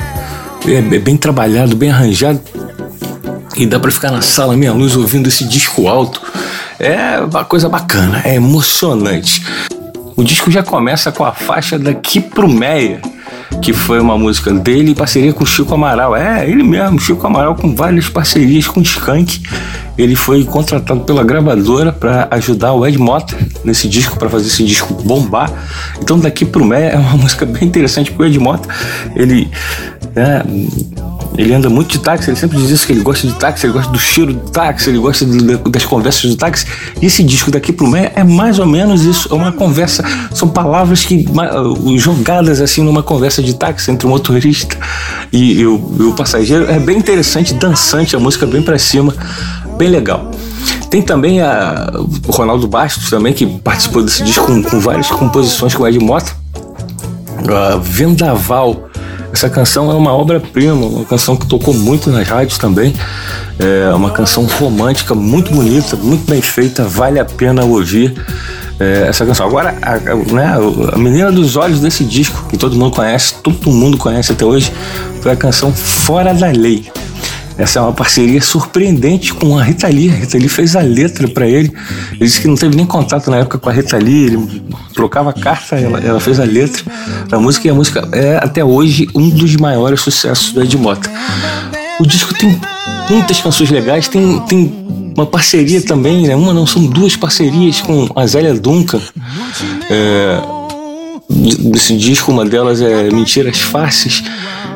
É, 0.67 0.75
é 0.75 0.99
bem 0.99 1.17
trabalhado, 1.17 1.75
bem 1.75 1.91
arranjado 1.91 2.41
e 3.57 3.67
dá 3.67 3.79
para 3.79 3.91
ficar 3.91 4.11
na 4.11 4.23
sala 4.23 4.57
meia 4.57 4.73
luz 4.73 4.97
ouvindo 4.97 5.29
esse 5.29 5.45
disco 5.45 5.89
alto. 5.89 6.23
É 6.79 7.21
uma 7.21 7.45
coisa 7.45 7.69
bacana, 7.69 8.23
é 8.25 8.35
emocionante. 8.35 9.45
O 10.17 10.25
disco 10.25 10.51
já 10.51 10.63
começa 10.63 11.13
com 11.13 11.25
a 11.25 11.33
faixa 11.33 11.79
daqui 11.79 12.21
pro 12.21 12.49
Meia, 12.49 13.01
que 13.63 13.73
foi 13.73 14.01
uma 14.01 14.17
música 14.17 14.53
dele 14.53 14.93
em 14.93 14.95
parceria 14.95 15.33
com 15.33 15.45
Chico 15.45 15.75
Amaral. 15.75 16.17
É, 16.17 16.49
ele 16.49 16.63
mesmo, 16.63 16.99
Chico 16.99 17.27
Amaral, 17.27 17.55
com 17.55 17.75
várias 17.75 18.09
parcerias 18.09 18.67
com 18.67 18.81
Skank. 18.81 19.43
Ele 19.99 20.15
foi 20.15 20.45
contratado 20.45 21.01
pela 21.01 21.23
gravadora 21.23 21.93
para 21.93 22.29
ajudar 22.31 22.73
o 22.73 22.87
Ed 22.87 22.97
Mota 22.99 23.37
nesse 23.65 23.89
disco, 23.89 24.19
para 24.19 24.31
fazer 24.31 24.47
esse 24.47 24.65
disco 24.65 24.95
bombar. 25.03 25.53
Então, 26.01 26.19
daqui 26.19 26.45
pro 26.45 26.65
Meia 26.65 26.91
é 26.91 26.97
uma 26.97 27.17
música 27.19 27.45
bem 27.45 27.65
interessante, 27.65 28.11
porque 28.11 28.25
o 28.25 28.27
Ed 28.27 28.39
Mota, 28.39 28.69
ele. 29.15 29.51
É, 30.17 30.43
ele 31.37 31.55
anda 31.55 31.71
muito 31.71 31.93
de 31.93 31.99
táxi, 32.01 32.31
ele 32.31 32.37
sempre 32.37 32.59
diz 32.59 32.71
isso, 32.71 32.87
que 32.87 32.93
ele 32.93 33.03
gosta 33.03 33.27
de 33.27 33.35
táxi, 33.35 33.67
ele 33.67 33.73
gosta 33.73 33.91
do 33.93 33.99
cheiro 33.99 34.35
do 34.35 34.51
táxi, 34.51 34.91
ele 34.91 34.99
gosta 34.99 35.25
das 35.71 35.85
conversas 35.85 36.29
do 36.31 36.37
táxi. 36.37 36.67
E 37.01 37.07
esse 37.07 37.23
disco 37.23 37.51
daqui 37.51 37.73
pro 37.73 37.87
meio 37.87 38.11
é 38.15 38.25
mais 38.25 38.59
ou 38.59 38.67
menos 38.67 39.05
isso, 39.05 39.29
é 39.31 39.35
uma 39.35 39.53
conversa, 39.53 40.05
são 40.35 40.49
palavras 40.49 41.05
que 41.05 41.25
jogadas 41.97 42.61
assim 42.61 42.83
numa 42.83 43.03
conversa 43.03 43.43
de 43.43 43.55
táxi 43.55 43.91
entre 43.91 44.07
o 44.07 44.11
motorista 44.11 44.77
e, 45.33 45.61
e, 45.61 45.67
o, 45.67 45.95
e 45.99 46.03
o 46.03 46.13
passageiro. 46.13 46.71
É 46.71 46.79
bem 46.79 46.99
interessante, 46.99 47.55
dançante, 47.55 48.17
a 48.17 48.19
música 48.19 48.47
bem 48.47 48.63
para 48.63 48.79
cima, 48.79 49.15
bem 49.79 49.89
legal. 49.89 50.31
Tem 50.91 51.01
também 51.01 51.41
a, 51.41 51.91
o 52.27 52.33
Ronaldo 52.33 52.67
Bastos 52.67 53.09
também, 53.09 53.33
que 53.33 53.47
participou 53.47 54.03
desse 54.03 54.25
disco 54.25 54.45
com, 54.47 54.63
com 54.63 54.81
várias 54.81 55.07
composições 55.07 55.75
com 55.75 55.85
o 55.85 55.89
Ed 55.89 55.99
Mota. 56.01 56.33
Uh, 57.41 57.81
Vendaval 57.81 58.90
essa 59.33 59.49
canção 59.49 59.91
é 59.91 59.95
uma 59.95 60.13
obra-prima, 60.13 60.75
uma 60.75 61.05
canção 61.05 61.37
que 61.37 61.47
tocou 61.47 61.73
muito 61.73 62.11
nas 62.11 62.27
rádios 62.27 62.59
também. 62.59 62.95
É 63.59 63.95
uma 63.95 64.11
canção 64.11 64.45
romântica, 64.45 65.15
muito 65.15 65.53
bonita, 65.53 65.97
muito 65.97 66.29
bem 66.29 66.41
feita, 66.41 66.85
vale 66.85 67.19
a 67.19 67.25
pena 67.25 67.65
ouvir 67.65 68.15
é, 68.79 69.07
essa 69.09 69.25
canção. 69.27 69.47
Agora, 69.47 69.77
a, 69.83 69.93
a, 69.95 70.17
né, 70.17 70.57
a 70.93 70.99
menina 70.99 71.31
dos 71.31 71.57
olhos 71.57 71.81
desse 71.81 72.05
disco, 72.05 72.47
que 72.49 72.57
todo 72.57 72.75
mundo 72.77 72.95
conhece, 72.95 73.35
todo 73.43 73.71
mundo 73.71 73.99
conhece 73.99 74.33
até 74.33 74.45
hoje, 74.45 74.73
foi 75.21 75.33
a 75.33 75.37
canção 75.37 75.73
Fora 75.73 76.33
da 76.33 76.49
Lei. 76.49 76.91
Essa 77.59 77.79
é 77.79 77.83
uma 77.83 77.93
parceria 77.93 78.41
surpreendente 78.41 79.35
com 79.35 79.59
a 79.59 79.63
Rita 79.63 79.89
Lee. 79.89 80.11
A 80.11 80.15
Rita 80.15 80.39
Lee 80.39 80.49
fez 80.49 80.75
a 80.75 80.81
letra 80.81 81.29
para 81.29 81.47
ele. 81.47 81.73
Ele 82.13 82.21
disse 82.21 82.41
que 82.41 82.49
não 82.49 82.55
teve 82.55 82.75
nem 82.75 82.87
contato 82.87 83.31
na 83.31 83.39
época 83.39 83.59
com 83.59 83.69
a 83.69 83.73
Rita 83.73 83.99
Lee, 83.99 84.27
ele 84.27 84.63
trocava 84.95 85.33
carta, 85.33 85.77
ela, 85.77 85.99
ela 86.01 86.21
fez 86.21 86.41
a 86.41 86.45
letra 86.45 86.83
da 87.29 87.39
música 87.39 87.67
e 87.67 87.71
a 87.71 87.75
música 87.75 88.09
é 88.13 88.37
até 88.37 88.65
hoje 88.65 89.09
um 89.15 89.29
dos 89.29 89.57
maiores 89.57 90.01
sucessos 90.01 90.53
do 90.53 90.63
Ed 90.63 90.77
Mota. 90.77 91.11
O 91.99 92.07
disco 92.07 92.33
tem 92.35 92.59
muitas 93.11 93.41
canções 93.41 93.71
legais, 93.71 94.09
tem, 94.09 94.41
tem 94.41 94.73
uma 95.17 95.27
parceria 95.27 95.83
também, 95.83 96.27
né? 96.27 96.35
Uma 96.35 96.55
não, 96.55 96.67
são 96.67 96.85
duas 96.87 97.17
parcerias 97.17 97.81
com 97.81 98.09
a 98.17 98.27
Zélia 98.27 98.55
Duncan. 98.55 99.01
É, 99.91 100.41
desse 101.29 101.97
disco, 101.97 102.33
uma 102.33 102.45
delas 102.45 102.81
é 102.81 103.11
Mentiras 103.11 103.59
Fáceis. 103.59 104.23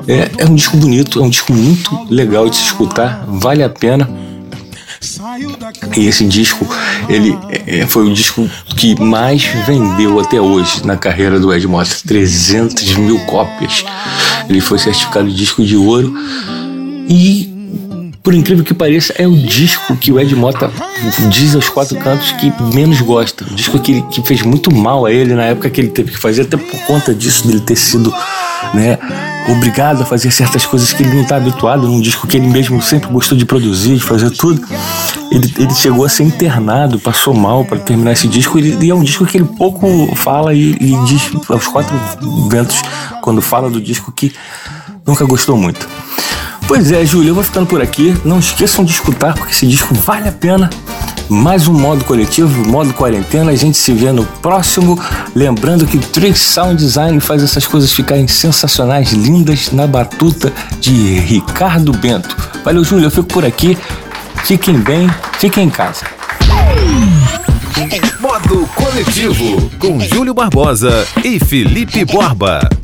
É, 0.07 0.43
é 0.43 0.47
um 0.47 0.55
disco 0.55 0.77
bonito, 0.77 1.21
é 1.21 1.23
um 1.23 1.31
disco 1.31 1.53
muito 1.53 2.07
legal 2.11 2.49
de 2.49 2.57
se 2.57 2.65
escutar, 2.65 3.25
vale 3.27 3.63
a 3.63 3.69
pena. 3.69 4.09
E 5.97 6.07
esse 6.07 6.25
disco, 6.25 6.67
ele 7.09 7.37
é, 7.67 7.87
foi 7.87 8.07
o 8.07 8.13
disco 8.13 8.49
que 8.77 9.01
mais 9.01 9.45
vendeu 9.67 10.19
até 10.19 10.41
hoje 10.41 10.85
na 10.85 10.97
carreira 10.97 11.39
do 11.39 11.53
Ed 11.53 11.67
Mota, 11.67 11.95
300 12.07 12.97
mil 12.97 13.19
cópias. 13.27 13.85
Ele 14.49 14.61
foi 14.61 14.79
certificado 14.79 15.31
disco 15.31 15.63
de 15.65 15.77
ouro 15.77 16.15
e 17.09 17.55
por 18.25 18.33
incrível 18.33 18.65
que 18.65 18.73
pareça, 18.73 19.13
é 19.19 19.29
o 19.29 19.37
disco 19.37 19.95
que 19.97 20.11
o 20.11 20.19
Ed 20.19 20.35
Mota 20.35 20.73
diz 21.29 21.55
aos 21.55 21.69
quatro 21.69 21.99
cantos 21.99 22.33
que 22.33 22.51
menos 22.75 23.03
gosta. 23.03 23.45
O 23.45 23.55
disco 23.55 23.79
que, 23.79 24.01
que 24.01 24.23
fez 24.27 24.41
muito 24.41 24.75
mal 24.75 25.05
a 25.05 25.13
ele 25.13 25.35
na 25.35 25.45
época 25.45 25.69
que 25.69 25.79
ele 25.79 25.91
teve 25.91 26.13
que 26.13 26.19
fazer, 26.19 26.43
até 26.43 26.57
por 26.57 26.81
conta 26.87 27.15
disso, 27.15 27.47
dele 27.47 27.61
ter 27.61 27.77
sido 27.77 28.11
né, 28.73 28.99
obrigado 29.49 30.03
a 30.03 30.07
fazer 30.07 30.31
certas 30.31 30.65
coisas 30.65 30.93
que 30.93 31.03
ele 31.03 31.15
não 31.15 31.23
está 31.23 31.37
habituado, 31.37 31.87
num 31.87 32.01
disco 32.01 32.27
que 32.27 32.37
ele 32.37 32.49
mesmo 32.49 32.81
sempre 32.81 33.11
gostou 33.11 33.37
de 33.37 33.45
produzir, 33.45 33.97
de 33.97 34.03
fazer 34.03 34.31
tudo. 34.31 34.67
Ele, 35.31 35.53
ele 35.59 35.75
chegou 35.75 36.05
a 36.05 36.09
ser 36.09 36.25
internado, 36.25 36.99
passou 36.99 37.35
mal 37.35 37.65
para 37.65 37.79
terminar 37.79 38.13
esse 38.13 38.29
disco, 38.29 38.59
e, 38.59 38.85
e, 38.85 38.91
é 38.91 38.95
um 38.95 39.03
disco 39.03 39.27
que 39.27 39.37
ele 39.37 39.45
pouco 39.45 40.15
fala 40.15 40.55
e, 40.55 40.73
e 40.81 41.05
diz 41.07 41.31
aos 41.49 41.67
quatro 41.67 41.95
ventos, 42.49 42.81
quando 43.21 43.43
fala 43.43 43.69
do 43.69 43.81
disco, 43.81 44.13
que 44.13 44.33
nunca 45.07 45.25
gostou 45.25 45.57
muito. 45.57 45.89
Pois 46.67 46.91
é, 46.91 47.05
Júlio, 47.05 47.31
eu 47.31 47.35
vou 47.35 47.45
ficando 47.45 47.67
por 47.67 47.83
aqui. 47.83 48.17
Não 48.25 48.39
esqueçam 48.39 48.85
de 48.85 48.93
escutar, 48.93 49.35
porque 49.35 49.53
esse 49.53 49.67
disco 49.67 49.95
vale 49.95 50.29
a 50.29 50.33
pena 50.33 50.71
mais 51.29 51.67
um 51.69 51.73
modo 51.73 52.05
coletivo, 52.05 52.69
modo 52.69 52.93
quarentena. 52.93 53.51
A 53.51 53.57
gente 53.57 53.77
se 53.77 53.93
vê 53.93 54.13
no 54.13 54.25
próximo. 54.25 54.99
Lembrando 55.35 55.87
que 55.87 55.99
Trick 55.99 56.39
Sound 56.39 56.77
Design 56.77 57.21
faz 57.21 57.43
essas 57.43 57.67
coisas 57.67 57.93
ficarem 57.93 58.29
sensacionais, 58.29 59.13
lindas 59.13 59.73
na 59.73 59.87
batuta 59.87 60.53
de 60.81 61.19
Ricardo 61.21 61.93
Bento. 61.93 62.37
Valeu, 62.65 62.85
Júlio. 62.85 63.07
Eu 63.07 63.11
fico 63.11 63.29
por 63.29 63.45
aqui. 63.45 63.77
Fiquem 64.45 64.79
bem, 64.79 65.09
fiquem 65.39 65.65
em 65.65 65.71
casa. 65.71 66.05
Modo 68.21 68.69
Coletivo, 68.75 69.71
com 69.79 70.01
Júlio 70.01 70.35
Barbosa 70.35 71.07
e 71.25 71.39
Felipe 71.39 72.05
Borba. 72.05 72.84